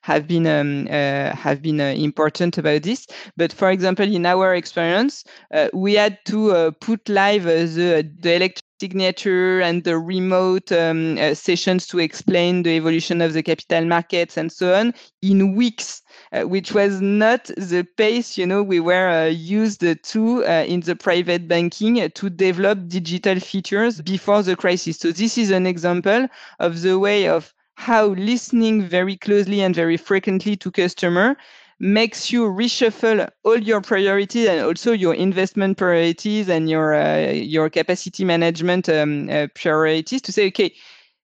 have 0.02 0.26
been 0.26 0.46
um, 0.46 0.86
have 0.86 1.62
been 1.62 1.80
important 1.80 2.58
about 2.58 2.82
this. 2.82 3.06
But 3.36 3.52
for 3.52 3.70
example, 3.70 4.06
in 4.06 4.26
our 4.26 4.54
experience, 4.54 5.15
uh, 5.52 5.68
we 5.72 5.94
had 5.94 6.18
to 6.26 6.52
uh, 6.52 6.70
put 6.80 7.08
live 7.08 7.46
uh, 7.46 7.54
the, 7.54 8.08
the 8.20 8.34
electronic 8.34 8.62
signature 8.78 9.60
and 9.62 9.84
the 9.84 9.96
remote 9.96 10.70
um, 10.70 11.16
uh, 11.16 11.32
sessions 11.32 11.86
to 11.86 11.98
explain 11.98 12.62
the 12.62 12.76
evolution 12.76 13.22
of 13.22 13.32
the 13.32 13.42
capital 13.42 13.86
markets 13.86 14.36
and 14.36 14.52
so 14.52 14.74
on 14.74 14.92
in 15.22 15.56
weeks 15.56 16.02
uh, 16.32 16.42
which 16.42 16.72
was 16.72 17.00
not 17.00 17.46
the 17.56 17.86
pace 17.96 18.36
you 18.36 18.46
know 18.46 18.62
we 18.62 18.78
were 18.78 19.08
uh, 19.08 19.24
used 19.24 19.80
to 19.80 20.42
in 20.42 20.80
the 20.80 20.94
private 20.94 21.48
banking 21.48 22.10
to 22.10 22.28
develop 22.28 22.86
digital 22.88 23.40
features 23.40 24.02
before 24.02 24.42
the 24.42 24.54
crisis. 24.54 24.98
So 24.98 25.10
this 25.10 25.38
is 25.38 25.50
an 25.50 25.66
example 25.66 26.28
of 26.58 26.82
the 26.82 26.98
way 26.98 27.28
of 27.28 27.54
how 27.76 28.06
listening 28.06 28.82
very 28.82 29.16
closely 29.16 29.60
and 29.60 29.74
very 29.74 29.96
frequently 29.96 30.56
to 30.56 30.70
customer 30.70 31.36
makes 31.78 32.32
you 32.32 32.48
reshuffle 32.48 33.28
all 33.44 33.58
your 33.58 33.80
priorities 33.80 34.48
and 34.48 34.60
also 34.60 34.92
your 34.92 35.14
investment 35.14 35.76
priorities 35.76 36.48
and 36.48 36.70
your 36.70 36.94
uh, 36.94 37.30
your 37.30 37.68
capacity 37.68 38.24
management 38.24 38.88
um, 38.88 39.28
uh, 39.28 39.46
priorities 39.54 40.22
to 40.22 40.32
say 40.32 40.48
okay 40.48 40.72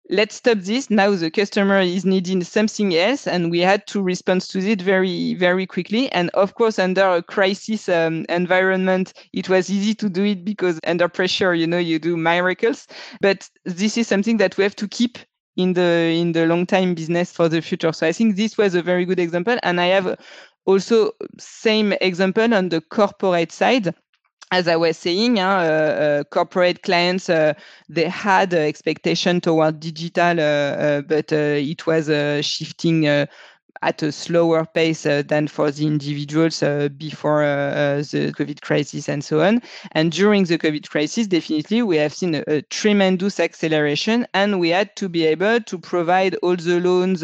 let's 0.09 0.37
stop 0.37 0.59
this. 0.59 0.91
Now 0.91 1.11
the 1.15 1.31
customer 1.31 1.81
is 1.81 2.05
needing 2.05 2.43
something 2.45 2.95
else 2.95 3.27
and 3.27 3.51
we 3.51 3.61
had 3.61 3.87
to 3.89 4.03
respond 4.03 4.43
to 4.43 4.59
it 4.59 4.81
very 4.81 5.35
very 5.35 5.67
quickly. 5.67 6.11
And 6.13 6.31
of 6.31 6.55
course 6.55 6.79
under 6.79 7.07
a 7.09 7.23
crisis 7.23 7.89
um, 7.89 8.25
environment 8.29 9.13
it 9.33 9.49
was 9.49 9.71
easy 9.71 9.95
to 9.97 10.09
do 10.09 10.25
it 10.25 10.45
because 10.45 10.79
under 10.87 11.09
pressure 11.09 11.55
you 11.55 11.67
know 11.67 11.79
you 11.79 11.99
do 11.99 12.17
miracles. 12.17 12.87
But 13.21 13.49
this 13.65 13.97
is 13.97 14.07
something 14.07 14.37
that 14.39 14.57
we 14.57 14.65
have 14.65 14.77
to 14.77 14.89
keep 14.89 15.19
in 15.57 15.73
the 15.73 16.15
in 16.15 16.33
the 16.33 16.47
long 16.47 16.67
time 16.67 16.95
business 16.95 17.33
for 17.33 17.49
the 17.49 17.61
future. 17.61 17.93
So 17.93 18.07
I 18.07 18.13
think 18.13 18.37
this 18.37 18.57
was 18.59 18.75
a 18.75 18.83
very 18.83 19.05
good 19.05 19.19
example, 19.19 19.59
and 19.63 19.81
I 19.81 19.87
have 19.87 20.19
also 20.67 21.13
same 21.39 21.93
example 22.01 22.53
on 22.55 22.69
the 22.69 22.81
corporate 22.81 23.53
side 23.53 23.95
as 24.53 24.69
I 24.69 24.77
was 24.77 24.97
saying, 24.97 25.41
uh, 25.41 25.49
uh, 25.49 26.25
corporate 26.25 26.83
clients 26.83 27.29
uh, 27.29 27.55
they 27.89 28.09
had 28.09 28.55
expectation 28.55 29.41
toward 29.41 29.81
digital, 29.81 30.39
uh, 30.39 30.43
uh, 30.43 31.01
but 31.03 31.33
uh, 31.33 31.59
it 31.59 31.87
was 31.87 32.07
shifting 32.47 33.27
at 33.87 34.03
a 34.03 34.11
slower 34.11 34.67
pace 34.67 35.07
uh, 35.07 35.23
than 35.25 35.47
for 35.47 35.71
the 35.71 35.87
individuals 35.87 36.61
uh, 36.61 36.89
before 36.97 37.45
uh, 37.45 37.99
the 37.99 38.33
COVID 38.37 38.61
crisis 38.61 39.09
and 39.09 39.23
so 39.23 39.43
on. 39.43 39.63
And 39.93 40.11
during 40.11 40.43
the 40.43 40.59
COVID 40.59 40.89
crisis, 40.91 41.29
definitely 41.29 41.83
we 41.83 41.97
have 41.99 42.13
seen 42.13 42.35
a, 42.35 42.43
a, 42.49 42.63
tremendous 42.63 43.39
acceleration, 43.39 44.27
and 44.35 44.59
we 44.59 44.71
had 44.71 44.97
to 44.97 45.09
be 45.09 45.25
able 45.25 45.61
to 45.61 45.79
provide 45.79 46.35
all 46.43 46.57
the 46.57 46.81
loans 46.81 47.23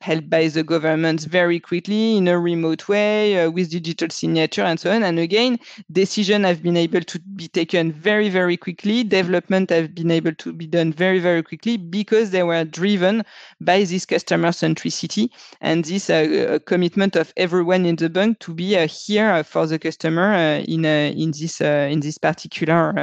held 0.00 0.28
by 0.28 0.48
the 0.48 0.64
government 0.64 1.20
very 1.20 1.60
quickly 1.60 2.16
in 2.16 2.26
a 2.26 2.36
remote 2.36 2.88
way 2.88 3.48
with 3.48 3.70
digital 3.70 4.10
signature 4.10 4.62
and 4.62 4.80
so 4.80 4.90
on. 4.90 5.04
And 5.04 5.20
again, 5.20 5.60
decisions 5.92 6.44
have 6.44 6.64
been 6.64 6.76
able 6.76 7.02
to 7.02 7.18
be 7.36 7.46
taken 7.46 7.92
very, 7.92 8.28
very 8.28 8.56
quickly. 8.56 9.04
Development 9.04 9.70
have 9.70 9.94
been 9.94 10.10
able 10.10 10.34
to 10.34 10.52
be 10.52 10.66
done 10.66 10.92
very, 10.92 11.20
very 11.20 11.44
quickly 11.44 11.76
because 11.76 12.30
they 12.30 12.42
were 12.42 12.64
driven 12.64 13.24
by 13.60 13.84
this 13.84 14.04
customer 14.04 14.48
centricity 14.48 15.30
and 15.60 15.91
this 15.92 16.08
uh, 16.08 16.54
uh, 16.54 16.58
commitment 16.60 17.16
of 17.16 17.32
everyone 17.36 17.84
in 17.84 17.96
the 17.96 18.08
bank 18.08 18.38
to 18.40 18.54
be 18.54 18.76
uh, 18.78 18.86
here 18.86 19.30
uh, 19.30 19.42
for 19.42 19.66
the 19.66 19.78
customer 19.78 20.32
uh, 20.32 20.60
in 20.60 20.86
uh, 20.86 21.12
in 21.14 21.32
this 21.32 21.60
in 21.60 22.00
this 22.00 22.18
particular 22.18 22.94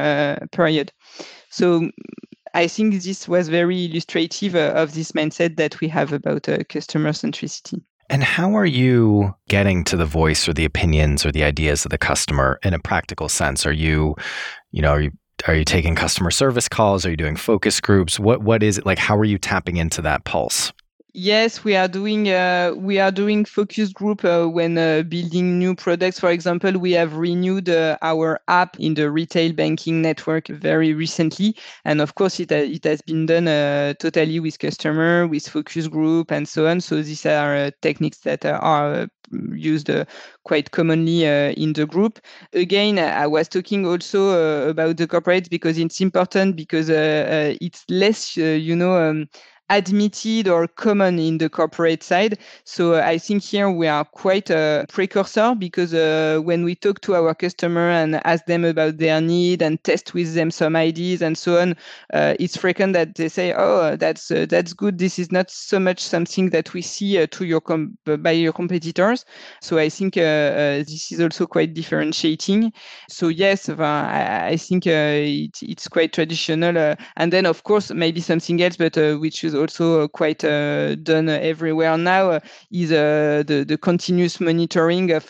period. 0.51 0.91
So 1.49 1.89
I 2.55 2.67
think 2.67 3.01
this 3.03 3.27
was 3.27 3.47
very 3.47 3.85
illustrative 3.85 4.55
of 4.55 4.93
this 4.93 5.11
mindset 5.11 5.57
that 5.57 5.79
we 5.79 5.87
have 5.87 6.13
about 6.13 6.47
customer 6.69 7.11
centricity. 7.11 7.81
And 8.11 8.23
how 8.23 8.55
are 8.55 8.65
you 8.65 9.35
getting 9.49 9.83
to 9.83 9.95
the 9.95 10.05
voice 10.05 10.49
or 10.49 10.53
the 10.53 10.65
opinions 10.65 11.23
or 11.25 11.31
the 11.31 11.43
ideas 11.43 11.85
of 11.85 11.91
the 11.91 11.97
customer 11.99 12.59
in 12.63 12.73
a 12.73 12.79
practical 12.79 13.29
sense? 13.29 13.67
Are 13.67 13.71
you, 13.71 14.15
you 14.71 14.81
know, 14.81 14.89
are 14.89 15.01
you 15.01 15.11
are 15.47 15.55
you 15.55 15.63
taking 15.63 15.95
customer 15.95 16.31
service 16.31 16.67
calls? 16.67 17.05
Are 17.05 17.11
you 17.11 17.17
doing 17.17 17.35
focus 17.35 17.79
groups? 17.79 18.19
What 18.19 18.41
what 18.41 18.63
is 18.63 18.79
it 18.79 18.85
like? 18.85 18.97
How 18.97 19.15
are 19.15 19.25
you 19.25 19.37
tapping 19.37 19.77
into 19.77 20.01
that 20.01 20.23
pulse? 20.25 20.73
Yes, 21.13 21.63
we 21.63 21.75
are 21.75 21.87
doing 21.87 22.29
uh, 22.29 22.73
we 22.77 22.99
are 22.99 23.11
doing 23.11 23.43
focus 23.43 23.91
group 23.91 24.23
uh, 24.23 24.45
when 24.45 24.77
uh, 24.77 25.01
building 25.03 25.57
new 25.57 25.73
products. 25.75 26.19
For 26.19 26.29
example, 26.29 26.77
we 26.77 26.91
have 26.91 27.15
renewed 27.15 27.67
uh, 27.67 27.97
our 28.03 28.39
app 28.47 28.79
in 28.79 28.93
the 28.93 29.09
retail 29.09 29.51
banking 29.53 30.01
network 30.03 30.47
very 30.49 30.93
recently, 30.93 31.55
and 31.83 31.99
of 31.99 32.13
course, 32.13 32.39
it 32.39 32.51
it 32.51 32.83
has 32.83 33.01
been 33.01 33.25
done 33.25 33.47
uh, 33.47 33.93
totally 33.99 34.39
with 34.39 34.59
customer, 34.59 35.25
with 35.27 35.47
focus 35.49 35.87
group, 35.87 36.31
and 36.31 36.47
so 36.47 36.67
on. 36.67 36.79
So 36.79 37.01
these 37.01 37.25
are 37.25 37.55
uh, 37.55 37.71
techniques 37.81 38.19
that 38.19 38.45
are 38.45 39.07
used 39.53 39.89
quite 40.43 40.71
commonly 40.71 41.23
in 41.25 41.73
the 41.73 41.85
group. 41.87 42.19
Again, 42.53 42.99
I 42.99 43.25
was 43.27 43.47
talking 43.47 43.85
also 43.85 44.69
about 44.69 44.97
the 44.97 45.07
corporate 45.07 45.49
because 45.49 45.77
it's 45.79 46.01
important 46.01 46.55
because 46.55 46.89
it's 46.89 47.83
less, 47.89 48.37
you 48.37 48.75
know. 48.75 48.95
Um, 49.09 49.27
admitted 49.69 50.47
or 50.47 50.67
common 50.67 51.19
in 51.19 51.37
the 51.37 51.49
corporate 51.49 52.03
side. 52.03 52.39
So 52.63 52.95
uh, 52.95 53.03
I 53.05 53.17
think 53.17 53.43
here 53.43 53.69
we 53.69 53.87
are 53.87 54.03
quite 54.03 54.49
a 54.49 54.85
precursor 54.89 55.55
because 55.55 55.93
uh, 55.93 56.39
when 56.43 56.63
we 56.63 56.75
talk 56.75 57.01
to 57.01 57.15
our 57.15 57.35
customer 57.35 57.89
and 57.89 58.15
ask 58.25 58.45
them 58.45 58.65
about 58.65 58.97
their 58.97 59.21
need 59.21 59.61
and 59.61 59.81
test 59.83 60.13
with 60.13 60.33
them 60.33 60.49
some 60.51 60.75
ideas 60.75 61.21
and 61.21 61.37
so 61.37 61.59
on, 61.59 61.75
uh, 62.13 62.35
it's 62.39 62.57
frequent 62.57 62.93
that 62.93 63.15
they 63.15 63.29
say, 63.29 63.53
"Oh, 63.55 63.95
that's 63.95 64.31
uh, 64.31 64.45
that's 64.49 64.73
good. 64.73 64.97
This 64.97 65.19
is 65.19 65.31
not 65.31 65.51
so 65.51 65.79
much 65.79 65.99
something 66.01 66.49
that 66.49 66.73
we 66.73 66.81
see 66.81 67.21
uh, 67.21 67.27
to 67.31 67.45
your 67.45 67.61
com- 67.61 67.97
by 68.05 68.31
your 68.31 68.53
competitors." 68.53 69.25
So 69.61 69.77
I 69.77 69.89
think 69.89 70.17
uh, 70.17 70.81
this 70.83 71.11
is 71.11 71.21
also 71.21 71.45
quite 71.45 71.73
differentiating. 71.73 72.73
So 73.09 73.27
yes, 73.27 73.69
I, 73.69 74.47
I, 74.51 74.57
think 74.57 74.87
it, 74.87 75.59
it's 75.61 75.87
quite 75.87 76.13
traditional. 76.13 76.95
and 77.17 77.33
then 77.33 77.45
of 77.45 77.63
course 77.63 77.91
maybe 77.91 78.21
something 78.21 78.61
else, 78.61 78.77
but 78.77 78.95
which 79.19 79.43
is 79.43 79.55
also 79.59 80.01
uh, 80.01 80.07
quite 80.07 80.43
uh, 80.43 80.95
done 80.95 81.29
everywhere 81.29 81.97
now, 81.97 82.31
uh, 82.31 82.39
is 82.71 82.89
the, 82.89 83.65
the 83.67 83.77
continuous 83.77 84.39
monitoring 84.39 85.11
of 85.11 85.29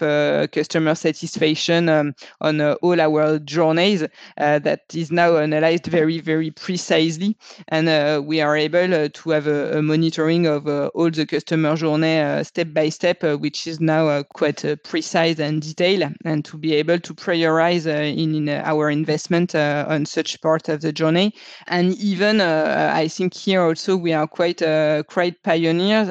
customer 0.52 0.96
satisfaction 0.96 1.90
um, 1.90 2.14
on 2.42 2.62
all 2.62 3.02
our 3.02 3.40
journeys 3.40 4.06
that 4.38 4.82
is 4.94 5.12
now 5.12 5.38
analyzed 5.38 5.88
very, 5.88 6.20
very 6.20 6.52
precisely. 6.52 7.36
And 7.68 8.26
we 8.26 8.42
are 8.42 8.56
able 8.56 9.10
to 9.10 9.30
have 9.30 9.48
a, 9.48 9.80
a 9.80 9.82
monitoring 9.82 10.48
of 10.48 10.68
all 10.68 11.10
the 11.10 11.26
customer 11.26 11.76
journey 11.76 12.44
step 12.44 12.74
by 12.74 12.90
step, 12.90 13.24
which 13.24 13.68
is 13.68 13.80
now 13.80 14.24
quite 14.24 14.64
precise 14.84 15.40
and 15.40 15.62
detailed, 15.62 16.14
and 16.26 16.46
to 16.46 16.58
be 16.58 16.76
able 16.76 17.00
to 17.00 17.14
prioritize 17.14 17.86
in, 17.88 18.36
in 18.36 18.50
our 18.50 18.90
investment 18.90 19.56
on 19.56 20.06
such 20.06 20.40
part 20.42 20.70
of 20.70 20.82
the 20.82 20.92
journey. 20.92 21.34
And 21.68 21.94
even 21.96 22.42
I 22.42 23.08
think 23.08 23.34
here 23.34 23.62
also 23.62 23.96
we 23.96 24.14
are 24.14 24.19
quite 24.28 24.62
a 24.62 25.04
quite 25.08 25.42
pioneers. 25.44 26.10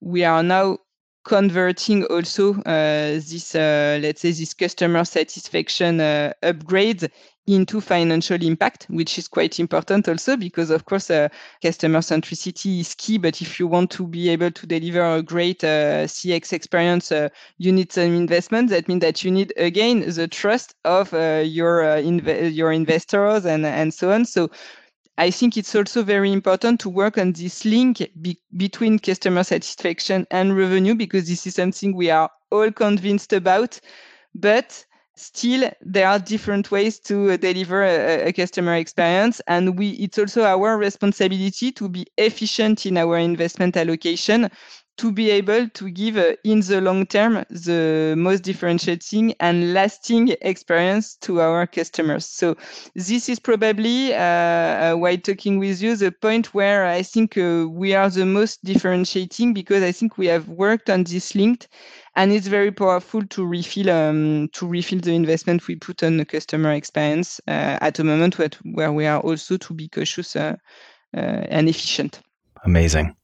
we 0.00 0.24
are 0.24 0.42
now 0.42 0.78
converting 1.26 2.04
also 2.04 2.54
uh, 2.62 3.14
this, 3.14 3.54
uh, 3.54 3.98
let's 4.00 4.20
say, 4.20 4.30
this 4.30 4.54
customer 4.54 5.04
satisfaction 5.04 6.00
uh, 6.00 6.32
upgrade 6.42 7.10
into 7.48 7.80
financial 7.80 8.42
impact, 8.42 8.86
which 8.90 9.18
is 9.18 9.28
quite 9.28 9.58
important 9.60 10.08
also 10.08 10.36
because, 10.36 10.70
of 10.70 10.84
course, 10.84 11.10
uh, 11.10 11.28
customer 11.62 11.98
centricity 11.98 12.80
is 12.80 12.94
key. 12.94 13.18
But 13.18 13.42
if 13.42 13.58
you 13.58 13.66
want 13.66 13.90
to 13.92 14.06
be 14.06 14.28
able 14.28 14.52
to 14.52 14.66
deliver 14.66 15.16
a 15.16 15.22
great 15.22 15.62
uh, 15.64 16.06
CX 16.06 16.52
experience, 16.52 17.10
uh, 17.10 17.28
you 17.58 17.72
need 17.72 17.92
some 17.92 18.14
investment. 18.14 18.70
That 18.70 18.88
means 18.88 19.00
that 19.00 19.24
you 19.24 19.30
need 19.30 19.52
again 19.56 20.08
the 20.08 20.28
trust 20.28 20.74
of 20.84 21.12
your 21.12 21.82
inv- 21.82 22.54
your 22.54 22.72
investors 22.72 23.44
and 23.44 23.66
and 23.66 23.92
so 23.92 24.12
on. 24.12 24.24
So 24.24 24.50
I 25.18 25.30
think 25.30 25.56
it's 25.56 25.74
also 25.74 26.02
very 26.02 26.32
important 26.32 26.80
to 26.80 26.90
work 26.90 27.16
on 27.16 27.32
this 27.32 27.64
link 27.64 28.06
be- 28.20 28.40
between 28.56 28.98
customer 28.98 29.44
satisfaction 29.44 30.26
and 30.30 30.56
revenue 30.56 30.94
because 30.94 31.26
this 31.26 31.46
is 31.46 31.54
something 31.54 31.94
we 31.94 32.10
are 32.10 32.30
all 32.50 32.70
convinced 32.70 33.32
about. 33.32 33.80
But 34.34 34.84
still, 35.16 35.70
there 35.80 36.08
are 36.08 36.18
different 36.18 36.70
ways 36.70 36.98
to 37.00 37.30
uh, 37.32 37.36
deliver 37.38 37.82
a, 37.82 38.28
a, 38.28 38.32
customer 38.32 38.74
experience, 38.74 39.40
and 39.46 39.78
we 39.78 39.90
it's 39.92 40.18
also 40.18 40.44
our 40.44 40.76
responsibility 40.76 41.72
to 41.72 41.88
be 41.88 42.06
efficient 42.18 42.84
in 42.84 42.98
our 42.98 43.16
investment 43.16 43.76
allocation 43.78 44.50
to 44.96 45.12
be 45.12 45.30
able 45.30 45.68
to 45.68 45.90
give 45.90 46.16
uh, 46.16 46.34
in 46.44 46.60
the 46.60 46.80
long 46.80 47.06
term 47.06 47.44
the 47.50 48.14
most 48.16 48.42
differentiating 48.42 49.34
and 49.40 49.74
lasting 49.74 50.34
experience 50.40 51.16
to 51.16 51.40
our 51.40 51.66
customers. 51.66 52.24
So 52.24 52.56
this 52.94 53.28
is 53.28 53.38
probably 53.38 54.14
uh, 54.14 54.18
uh, 54.18 54.94
while 54.94 55.18
talking 55.18 55.58
with 55.58 55.82
you 55.82 55.96
the 55.96 56.12
point 56.12 56.54
where 56.54 56.86
I 56.86 57.02
think 57.02 57.36
uh, 57.36 57.66
we 57.68 57.94
are 57.94 58.08
the 58.08 58.24
most 58.24 58.64
differentiating 58.64 59.52
because 59.52 59.82
I 59.82 59.92
think 59.92 60.16
we 60.16 60.26
have 60.26 60.48
worked 60.48 60.88
on 60.88 61.04
this 61.04 61.34
linked 61.34 61.68
and 62.14 62.32
it's 62.32 62.46
very 62.46 62.72
powerful 62.72 63.26
to 63.26 63.46
refill 63.46 63.90
um, 63.90 64.48
to 64.52 64.66
refill 64.66 65.00
the 65.00 65.12
investment 65.12 65.66
we 65.68 65.76
put 65.76 66.02
on 66.02 66.16
the 66.16 66.24
customer 66.24 66.72
experience 66.72 67.40
uh, 67.48 67.78
at 67.82 67.98
a 67.98 68.04
moment 68.04 68.38
where, 68.38 68.50
where 68.64 68.92
we 68.92 69.06
are 69.06 69.20
also 69.20 69.58
to 69.58 69.74
be 69.74 69.88
cautious 69.88 70.34
uh, 70.36 70.56
and 71.12 71.68
efficient. 71.68 72.20
Amazing. 72.64 73.14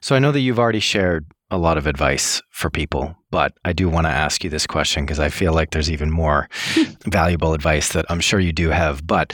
So 0.00 0.14
I 0.16 0.18
know 0.18 0.32
that 0.32 0.40
you've 0.40 0.58
already 0.58 0.80
shared 0.80 1.26
a 1.50 1.58
lot 1.58 1.78
of 1.78 1.86
advice 1.86 2.42
for 2.50 2.70
people, 2.70 3.16
but 3.30 3.52
I 3.64 3.72
do 3.72 3.88
want 3.88 4.06
to 4.06 4.10
ask 4.10 4.42
you 4.42 4.50
this 4.50 4.66
question 4.66 5.04
because 5.04 5.20
I 5.20 5.28
feel 5.28 5.52
like 5.52 5.70
there's 5.70 5.90
even 5.90 6.10
more 6.10 6.48
valuable 7.04 7.54
advice 7.54 7.92
that 7.92 8.04
I'm 8.08 8.20
sure 8.20 8.40
you 8.40 8.52
do 8.52 8.70
have. 8.70 9.06
But 9.06 9.32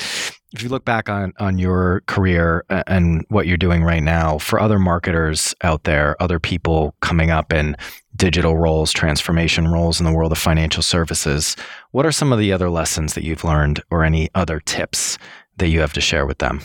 if 0.53 0.63
you 0.63 0.69
look 0.69 0.85
back 0.85 1.09
on, 1.09 1.33
on 1.39 1.57
your 1.57 2.03
career 2.07 2.65
and 2.69 3.25
what 3.29 3.47
you're 3.47 3.57
doing 3.57 3.83
right 3.83 4.03
now, 4.03 4.37
for 4.37 4.61
other 4.61 4.79
marketers 4.79 5.55
out 5.63 5.85
there, 5.85 6.21
other 6.21 6.39
people 6.39 6.95
coming 7.01 7.31
up 7.31 7.53
in 7.53 7.77
digital 8.17 8.57
roles, 8.57 8.93
transformation 8.93 9.69
roles 9.69 9.99
in 9.99 10.05
the 10.05 10.13
world 10.13 10.33
of 10.33 10.39
financial 10.39 10.83
services, 10.83 11.57
what 11.93 12.05
are 12.05 12.13
some 12.13 12.33
of 12.33 12.39
the 12.39 12.53
other 12.53 12.69
lessons 12.69 13.15
that 13.15 13.25
you've 13.25 13.45
learned 13.45 13.83
or 13.91 14.05
any 14.05 14.29
other 14.35 14.61
tips 14.61 15.17
that 15.57 15.69
you 15.69 15.81
have 15.81 15.95
to 15.95 16.01
share 16.01 16.27
with 16.27 16.39
them? 16.39 16.61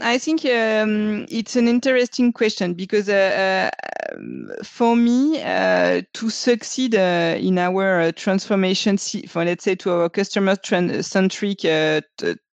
I 0.00 0.18
think 0.18 0.44
um, 0.44 1.24
it's 1.30 1.56
an 1.56 1.68
interesting 1.68 2.32
question 2.32 2.74
because 2.74 3.08
uh, 3.08 3.70
uh, 3.72 4.62
for 4.62 4.94
me, 4.94 5.42
uh, 5.42 6.02
to 6.12 6.30
succeed 6.30 6.94
uh, 6.94 7.36
in 7.38 7.58
our 7.58 8.00
uh, 8.00 8.12
transformation, 8.12 8.98
for 9.26 9.44
let's 9.44 9.64
say 9.64 9.74
to 9.76 9.92
our 9.92 10.08
customer 10.10 10.56
centric 11.00 11.64
uh, 11.64 12.02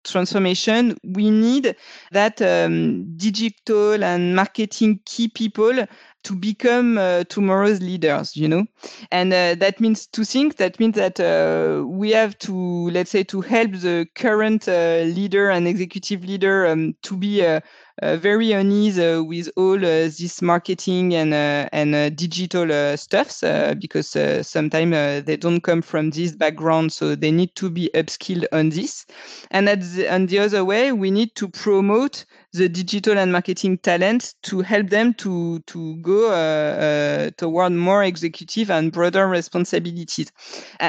transformation, 0.04 0.96
we 1.04 1.30
need 1.30 1.74
that 2.12 2.40
um, 2.42 3.16
digital 3.16 4.04
and 4.04 4.36
marketing 4.36 5.00
key 5.04 5.28
people 5.28 5.86
to 6.24 6.34
become 6.34 6.98
uh, 6.98 7.24
tomorrow's 7.24 7.80
leaders 7.80 8.36
you 8.36 8.48
know? 8.48 8.66
And 9.10 9.32
uh, 9.32 9.54
that 9.56 9.80
means 9.80 10.06
two 10.06 10.24
things 10.24 10.56
that 10.56 10.78
means 10.78 10.96
that 10.96 11.20
uh, 11.20 11.86
we 11.86 12.10
have 12.10 12.38
to 12.38 12.90
let's 12.90 13.10
say 13.10 13.24
to 13.24 13.40
help 13.40 13.72
the 13.72 14.06
current 14.14 14.68
uh, 14.68 15.02
leader 15.04 15.50
and 15.50 15.66
executive 15.68 16.24
leader 16.24 16.66
um, 16.66 16.94
to 17.02 17.16
be 17.16 17.44
uh, 17.44 17.60
uh, 18.02 18.16
very 18.16 18.54
on 18.54 18.72
ease 18.72 18.98
with 18.98 19.50
all 19.56 19.78
this 19.78 20.40
marketing 20.42 21.14
and 21.14 21.34
and 21.34 22.16
digital 22.16 22.96
stuffs 22.96 23.42
because 23.78 24.16
sometimes 24.46 25.24
they 25.24 25.36
don't 25.36 25.60
come 25.60 25.82
from 25.82 26.10
this 26.10 26.32
background 26.32 26.92
so 26.92 27.14
they 27.14 27.30
need 27.30 27.54
to 27.54 27.70
be 27.70 27.90
upskilled 27.94 28.46
on 28.52 28.70
this. 28.70 29.06
And 29.50 29.68
at 29.68 29.82
the, 29.82 30.08
on 30.08 30.26
the 30.26 30.38
other 30.38 30.64
way 30.64 30.92
we 30.92 31.10
need 31.10 31.34
to 31.36 31.48
promote 31.48 32.24
the 32.52 32.68
digital 32.68 33.18
and 33.18 33.32
marketing 33.32 33.78
talent 33.78 34.34
to 34.42 34.60
help 34.60 34.90
them 34.90 35.14
to 35.14 35.58
to 35.60 35.96
go 35.96 36.30
uh, 36.30 36.34
uh, 36.34 37.30
toward 37.38 37.72
more 37.72 38.04
executive 38.04 38.70
and 38.70 38.92
broader 38.92 39.26
responsibilities. 39.26 40.30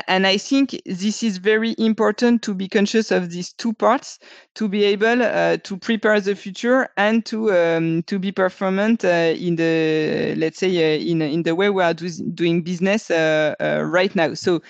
And 0.07 0.27
I 0.27 0.37
think 0.37 0.81
this 0.85 1.23
is 1.23 1.37
very 1.37 1.73
important 1.77 2.41
to 2.43 2.53
be 2.53 2.67
conscious 2.67 3.11
of 3.11 3.29
these 3.29 3.53
two 3.53 3.73
parts 3.73 4.19
to 4.55 4.67
be 4.67 4.83
able 4.83 5.23
uh, 5.23 5.57
to 5.57 5.77
prepare 5.77 6.19
the 6.19 6.35
future 6.35 6.89
and 6.97 7.25
to 7.27 7.53
um, 7.53 8.03
to 8.03 8.19
be 8.19 8.31
performant 8.31 9.05
uh, 9.05 9.33
in 9.37 9.55
the 9.55 10.35
let's 10.37 10.59
say 10.59 10.99
in 10.99 11.21
in 11.21 11.43
the 11.43 11.55
way 11.55 11.69
we 11.69 11.81
are 11.81 11.93
do, 11.93 12.09
doing 12.33 12.61
business 12.61 13.09
right 13.09 14.15
now. 14.15 14.33
So 14.33 14.61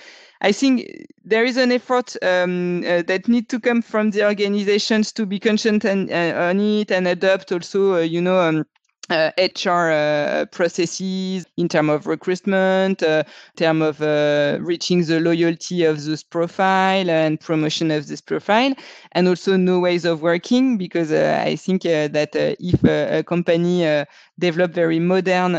I 0.43 0.51
think 0.51 0.85
there 1.23 1.45
is 1.45 1.57
an 1.57 1.71
effort 1.71 2.15
um, 2.21 2.83
uh, 2.85 3.01
that 3.03 3.27
need 3.29 3.49
to 3.49 3.59
come 3.59 3.81
from 3.81 4.11
the 4.11 4.25
organizations 4.25 5.13
to 5.13 5.25
be 5.25 5.39
conscious 5.39 5.85
and, 5.85 6.11
uh, 6.11 6.49
on 6.49 6.59
it 6.59 6.91
and 6.91 7.07
adopt 7.07 7.51
also, 7.51 7.95
uh, 7.95 7.99
you 7.99 8.21
know, 8.21 8.39
um, 8.39 8.65
uh, 9.09 9.31
HR 9.37 9.91
uh, 9.91 10.45
processes 10.51 11.45
in 11.57 11.67
terms 11.67 11.89
of 11.89 12.07
recruitment, 12.07 13.03
uh, 13.03 13.23
term 13.57 13.81
of 13.81 14.01
uh, 14.01 14.57
reaching 14.61 15.03
the 15.03 15.19
loyalty 15.19 15.83
of 15.83 16.05
this 16.05 16.23
profile 16.23 17.09
and 17.09 17.39
promotion 17.39 17.91
of 17.91 18.07
this 18.07 18.21
profile, 18.21 18.73
and 19.11 19.27
also 19.27 19.57
new 19.57 19.79
ways 19.81 20.05
of 20.05 20.21
working. 20.21 20.77
Because 20.77 21.11
uh, 21.11 21.43
I 21.45 21.57
think 21.57 21.85
uh, 21.85 22.07
that 22.09 22.29
if 22.33 22.83
a 22.85 23.23
company 23.23 24.05
develop 24.39 24.71
very 24.71 24.99
modern 24.99 25.53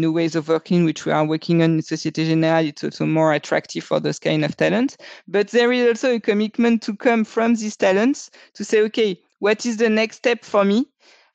new 0.00 0.10
ways 0.10 0.34
of 0.34 0.48
working, 0.48 0.84
which 0.84 1.04
we 1.04 1.12
are 1.12 1.26
working 1.26 1.62
on 1.62 1.74
in 1.74 1.80
Société 1.80 2.26
Générale, 2.26 2.68
it's 2.68 2.84
also 2.84 3.04
more 3.04 3.34
attractive 3.34 3.84
for 3.84 4.00
those 4.00 4.18
kind 4.18 4.44
of 4.44 4.56
talents. 4.56 4.96
But 5.28 5.48
there 5.48 5.72
is 5.72 5.86
also 5.86 6.14
a 6.14 6.20
commitment 6.20 6.82
to 6.82 6.96
come 6.96 7.24
from 7.24 7.54
these 7.54 7.76
talents 7.76 8.30
to 8.54 8.64
say, 8.64 8.80
okay, 8.82 9.20
what 9.40 9.66
is 9.66 9.76
the 9.76 9.90
next 9.90 10.16
step 10.16 10.44
for 10.44 10.64
me? 10.64 10.86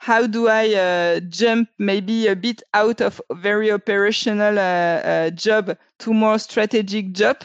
How 0.03 0.27
do 0.27 0.49
I 0.49 0.73
uh, 0.73 1.19
jump 1.21 1.69
maybe 1.79 2.27
a 2.27 2.35
bit 2.35 2.61
out 2.73 2.99
of 2.99 3.21
very 3.31 3.71
operational 3.71 4.59
uh, 4.59 4.61
uh, 4.61 5.29
job 5.29 5.77
to 5.99 6.13
more 6.13 6.37
strategic 6.39 7.13
job? 7.13 7.37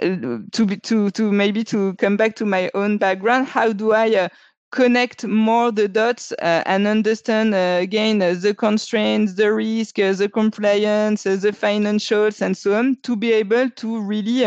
To 0.00 0.64
be, 0.66 0.78
to 0.78 1.10
to 1.10 1.30
maybe 1.30 1.64
to 1.64 1.92
come 1.96 2.16
back 2.16 2.34
to 2.36 2.46
my 2.46 2.70
own 2.72 2.96
background, 2.96 3.46
how 3.46 3.74
do 3.74 3.92
I 3.92 4.08
uh, 4.14 4.28
connect 4.70 5.26
more 5.26 5.70
the 5.70 5.86
dots 5.86 6.32
uh, 6.32 6.62
and 6.64 6.86
understand 6.86 7.54
uh, 7.54 7.78
again 7.80 8.22
uh, 8.22 8.34
the 8.40 8.54
constraints, 8.54 9.34
the 9.34 9.52
risk, 9.52 9.98
uh, 9.98 10.14
the 10.14 10.30
compliance, 10.30 11.24
the 11.24 11.52
financials, 11.52 12.40
and 12.40 12.56
so 12.56 12.74
on, 12.74 12.96
to 13.02 13.14
be 13.14 13.32
able 13.32 13.68
to 13.68 14.00
really 14.00 14.44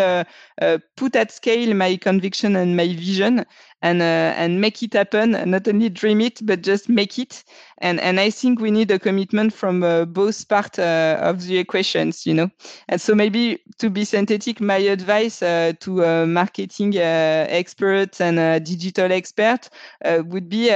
put 0.98 1.16
at 1.16 1.32
scale 1.32 1.74
my 1.76 1.96
conviction 1.98 2.56
and 2.56 2.76
my 2.76 2.88
vision 2.88 3.46
and 3.82 4.02
uh, 4.02 4.34
and 4.38 4.62
make 4.62 4.82
it 4.82 4.94
happen. 4.94 5.32
Not 5.50 5.68
only 5.68 5.90
dream 5.90 6.22
it, 6.22 6.46
but 6.46 6.62
just 6.62 6.90
make 6.90 7.20
it. 7.20 7.44
And 7.80 8.00
and 8.00 8.20
I 8.20 8.30
think 8.30 8.60
we 8.60 8.72
need 8.72 8.92
a 8.92 9.00
commitment 9.00 9.54
from 9.54 9.84
uh, 9.84 10.06
both 10.06 10.48
part 10.48 10.80
uh, 10.80 11.18
of 11.22 11.44
the 11.46 11.58
equations, 11.58 12.26
you 12.26 12.34
know. 12.34 12.50
And 12.88 13.00
so 13.00 13.14
maybe 13.16 13.60
to 13.80 13.90
be 13.90 14.06
synthetic, 14.06 14.62
my 14.62 14.78
advice 14.78 15.40
to 15.40 16.26
marketing 16.26 16.96
experts 16.98 18.22
and 18.22 18.66
digital 18.66 19.12
experts 19.12 19.70
would 20.04 20.50
be 20.50 20.70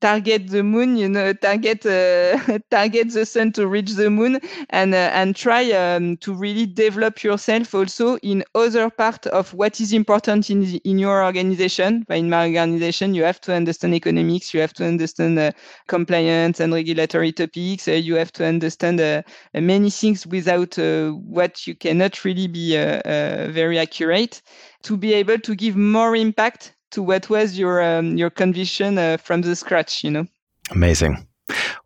target 0.00 0.48
the 0.48 0.62
moon 0.62 0.96
you 0.96 1.08
know 1.08 1.32
target 1.32 1.84
uh, 1.86 2.58
target 2.70 3.12
the 3.12 3.24
sun 3.26 3.52
to 3.52 3.66
reach 3.66 3.92
the 3.92 4.10
moon 4.10 4.40
and 4.70 4.94
uh, 4.94 5.10
and 5.12 5.36
try 5.36 5.70
um, 5.72 6.16
to 6.18 6.34
really 6.34 6.66
develop 6.66 7.22
yourself 7.22 7.74
also 7.74 8.16
in 8.18 8.42
other 8.54 8.90
part 8.90 9.26
of 9.28 9.52
what 9.54 9.80
is 9.80 9.92
important 9.92 10.50
in 10.50 10.64
in 10.84 10.98
your 10.98 11.24
organization. 11.24 12.04
In 12.08 12.30
my 12.30 12.46
organization 12.46 13.14
you 13.14 13.24
have 13.24 13.40
to 13.42 13.54
understand 13.54 13.94
economics 13.94 14.54
you 14.54 14.60
have 14.60 14.72
to 14.74 14.86
understand 14.86 15.38
uh, 15.38 15.52
compliance 15.86 16.60
and 16.60 16.72
regulatory 16.72 17.32
topics 17.32 17.88
uh, 17.88 17.92
you 17.92 18.14
have 18.14 18.32
to 18.32 18.44
understand 18.44 19.00
uh, 19.00 19.22
many 19.54 19.90
things 19.90 20.26
without 20.26 20.78
uh, 20.78 21.10
what 21.10 21.66
you 21.66 21.74
cannot 21.74 22.24
really 22.24 22.46
be 22.46 22.76
very 22.76 23.78
accurate. 23.78 24.42
To 24.84 24.96
be 24.96 25.12
able 25.14 25.38
to 25.38 25.54
give 25.54 25.76
more 25.76 26.16
impact 26.16 26.72
to 26.90 27.02
what 27.02 27.28
was 27.30 27.58
your 27.58 27.82
um, 27.82 28.16
your 28.16 28.30
conviction 28.30 28.98
uh, 28.98 29.16
from 29.16 29.42
the 29.42 29.54
scratch 29.56 30.04
you 30.04 30.10
know 30.10 30.26
amazing 30.70 31.26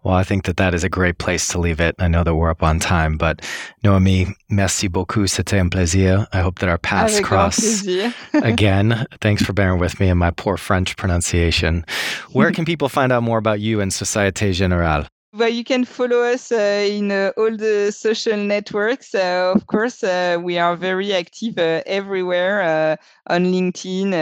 well, 0.03 0.15
I 0.15 0.25
think 0.25 0.45
that 0.45 0.59
that 0.59 0.75
is 0.75 0.85
a 0.85 0.89
great 0.89 1.19
place 1.19 1.49
to 1.49 1.59
leave 1.59 1.81
it. 1.81 1.95
I 1.99 2.09
know 2.09 2.25
that 2.25 2.35
we're 2.35 2.51
up 2.51 2.63
on 2.63 2.79
time, 2.79 3.17
but 3.17 3.41
Noémie, 3.83 4.35
merci 4.51 4.89
beaucoup. 4.89 5.27
C'était 5.27 5.59
un 5.59 5.71
plaisir. 5.71 6.27
I 6.33 6.41
hope 6.41 6.59
that 6.59 6.69
our 6.69 6.79
paths 6.79 7.15
Avec 7.15 7.25
cross 7.25 7.87
again. 8.35 9.07
Thanks 9.21 9.43
for 9.43 9.53
bearing 9.53 9.81
with 9.81 9.99
me 10.01 10.09
and 10.09 10.19
my 10.19 10.31
poor 10.31 10.57
French 10.57 10.97
pronunciation. 10.97 11.85
Where 12.33 12.53
can 12.57 12.65
people 12.65 12.89
find 12.89 13.13
out 13.13 13.23
more 13.23 13.39
about 13.39 13.61
you 13.61 13.81
and 13.81 13.91
Société 13.91 14.53
Générale? 14.53 15.07
Well, 15.37 15.49
you 15.49 15.65
can 15.65 15.85
follow 15.85 16.21
us 16.23 16.53
uh, 16.53 16.87
in 16.89 17.11
uh, 17.11 17.33
all 17.37 17.57
the 17.57 17.91
social 17.91 18.37
networks. 18.37 19.17
Uh, 19.17 19.53
of 19.57 19.67
course, 19.67 20.05
uh, 20.05 20.39
we 20.41 20.59
are 20.59 20.77
very 20.77 21.13
active 21.13 21.59
uh, 21.59 21.83
everywhere 21.87 22.63
uh, 22.63 22.97
on 23.27 23.47
LinkedIn, 23.47 24.13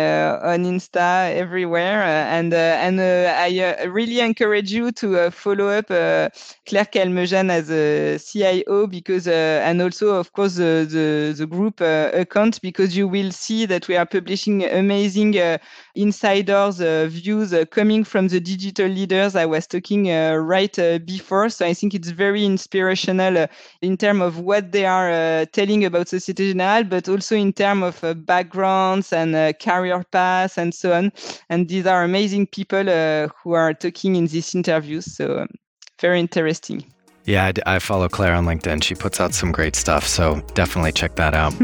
on 0.42 0.64
Insta, 0.64 1.30
everywhere. 1.36 2.00
and 2.02 2.54
and 2.54 2.98
I 2.98 3.84
really 3.84 4.20
encourage 4.20 4.72
you 4.72 4.90
to 4.92 5.30
follow 5.30 5.68
up 5.68 5.88
Claire 5.88 6.86
Calmejean 6.94 7.50
as 7.50 7.70
a 7.70 8.18
CIO 8.18 8.86
because, 8.86 9.28
and 9.28 9.82
also, 9.82 10.14
of 10.14 10.32
course, 10.32 10.54
the, 10.54 10.86
the, 10.88 11.34
the 11.36 11.46
group 11.46 11.82
account 11.82 12.58
because 12.62 12.96
you 12.96 13.06
will 13.06 13.32
see 13.32 13.66
that 13.66 13.86
we 13.86 13.96
are 13.98 14.06
publishing 14.06 14.64
amazing 14.64 15.34
insiders 15.94 16.78
views 17.10 17.54
coming 17.70 18.04
from 18.04 18.28
the 18.28 18.40
digital 18.40 18.88
leaders 18.88 19.36
I 19.36 19.46
was 19.46 19.66
talking 19.66 20.08
right 20.08 20.76
before. 21.04 21.48
So 21.48 21.66
I 21.66 21.74
think 21.74 21.94
it's 21.94 22.10
very 22.10 22.44
inspirational 22.44 23.38
uh, 23.38 23.46
in 23.80 23.96
terms 23.96 24.22
of 24.22 24.38
what 24.38 24.72
they 24.72 24.86
are 24.86 25.10
uh, 25.10 25.46
telling 25.52 25.84
about 25.84 26.06
Société 26.06 26.52
Générale, 26.52 26.88
but 26.88 27.08
also 27.08 27.36
in 27.36 27.52
terms 27.52 27.84
of 27.84 28.04
uh, 28.04 28.14
backgrounds 28.14 29.12
and 29.12 29.34
uh, 29.34 29.52
career 29.54 30.04
paths 30.10 30.58
and 30.58 30.74
so 30.74 30.92
on. 30.92 31.12
And 31.48 31.68
these 31.68 31.86
are 31.86 32.02
amazing 32.04 32.46
people 32.46 32.88
uh, 32.88 33.28
who 33.42 33.52
are 33.52 33.74
talking 33.74 34.16
in 34.16 34.26
these 34.26 34.54
interviews. 34.54 35.14
So 35.14 35.40
um, 35.40 35.48
very 36.00 36.20
interesting. 36.20 36.84
Yeah, 37.24 37.52
I, 37.66 37.76
I, 37.76 37.78
follow 37.78 38.08
Claire 38.08 38.34
on 38.34 38.46
LinkedIn. 38.46 38.82
She 38.82 38.96
puts 38.96 39.20
out 39.20 39.32
some 39.32 39.52
great 39.52 39.76
stuff, 39.76 40.04
so 40.06 40.42
definitely 40.54 40.90
check 40.90 41.14
that 41.16 41.34
out. 41.34 41.54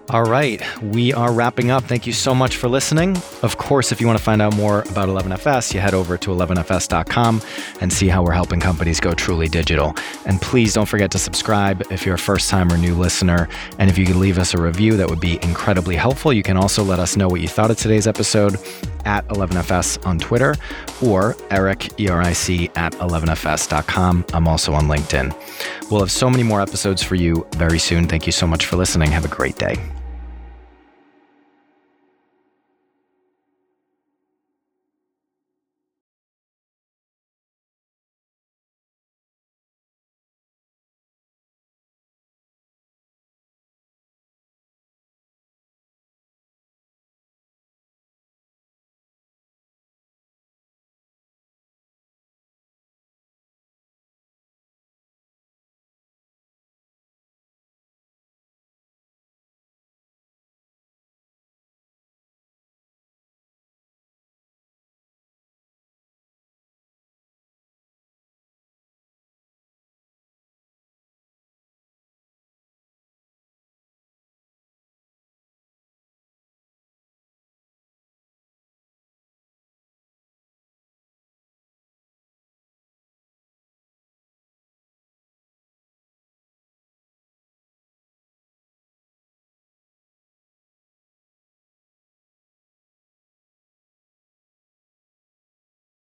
All 0.10 0.22
right, 0.22 0.62
we 0.82 1.12
are 1.14 1.32
wrapping 1.32 1.70
up. 1.70 1.82
Thank 1.84 2.06
you 2.06 2.12
so 2.12 2.34
much 2.34 2.56
for 2.56 2.68
listening. 2.68 3.16
Of 3.42 3.56
course, 3.56 3.90
if 3.90 4.00
you 4.00 4.06
want 4.06 4.18
to 4.18 4.24
find 4.24 4.40
out 4.40 4.54
more 4.54 4.82
about 4.82 5.08
11FS, 5.08 5.74
you 5.74 5.80
head 5.80 5.94
over 5.94 6.16
to 6.18 6.30
11fs.com 6.30 7.42
and 7.80 7.92
see 7.92 8.06
how 8.06 8.22
we're 8.22 8.32
helping 8.32 8.60
companies 8.60 9.00
go 9.00 9.14
truly 9.14 9.48
digital. 9.48 9.94
And 10.26 10.40
please 10.40 10.74
don't 10.74 10.86
forget 10.86 11.10
to 11.12 11.18
subscribe 11.18 11.82
if 11.90 12.04
you're 12.06 12.16
a 12.16 12.18
first 12.18 12.48
time 12.48 12.70
or 12.70 12.76
new 12.76 12.94
listener. 12.94 13.48
And 13.78 13.90
if 13.90 13.98
you 13.98 14.06
could 14.06 14.16
leave 14.16 14.38
us 14.38 14.54
a 14.54 14.60
review, 14.60 14.96
that 14.98 15.08
would 15.08 15.20
be 15.20 15.42
incredibly 15.42 15.96
helpful. 15.96 16.32
You 16.32 16.42
can 16.42 16.56
also 16.56 16.84
let 16.84 17.00
us 17.00 17.16
know 17.16 17.26
what 17.26 17.40
you 17.40 17.48
thought 17.48 17.70
of 17.70 17.78
today's 17.78 18.06
episode 18.06 18.58
at 19.06 19.26
11FS 19.28 20.06
on 20.06 20.18
Twitter 20.18 20.54
or 21.02 21.36
Eric, 21.50 21.98
E-R-I-C, 21.98 22.70
at 22.76 22.92
11FS.com. 22.94 24.24
I'm 24.32 24.48
also 24.48 24.74
on 24.84 24.96
LinkedIn. 24.96 25.34
We'll 25.90 26.00
have 26.00 26.12
so 26.12 26.30
many 26.30 26.42
more 26.42 26.60
episodes 26.60 27.02
for 27.02 27.14
you 27.14 27.46
very 27.56 27.78
soon. 27.78 28.06
Thank 28.06 28.26
you 28.26 28.32
so 28.32 28.46
much 28.46 28.66
for 28.66 28.76
listening. 28.76 29.10
Have 29.10 29.24
a 29.24 29.28
great 29.28 29.56
day. 29.56 29.76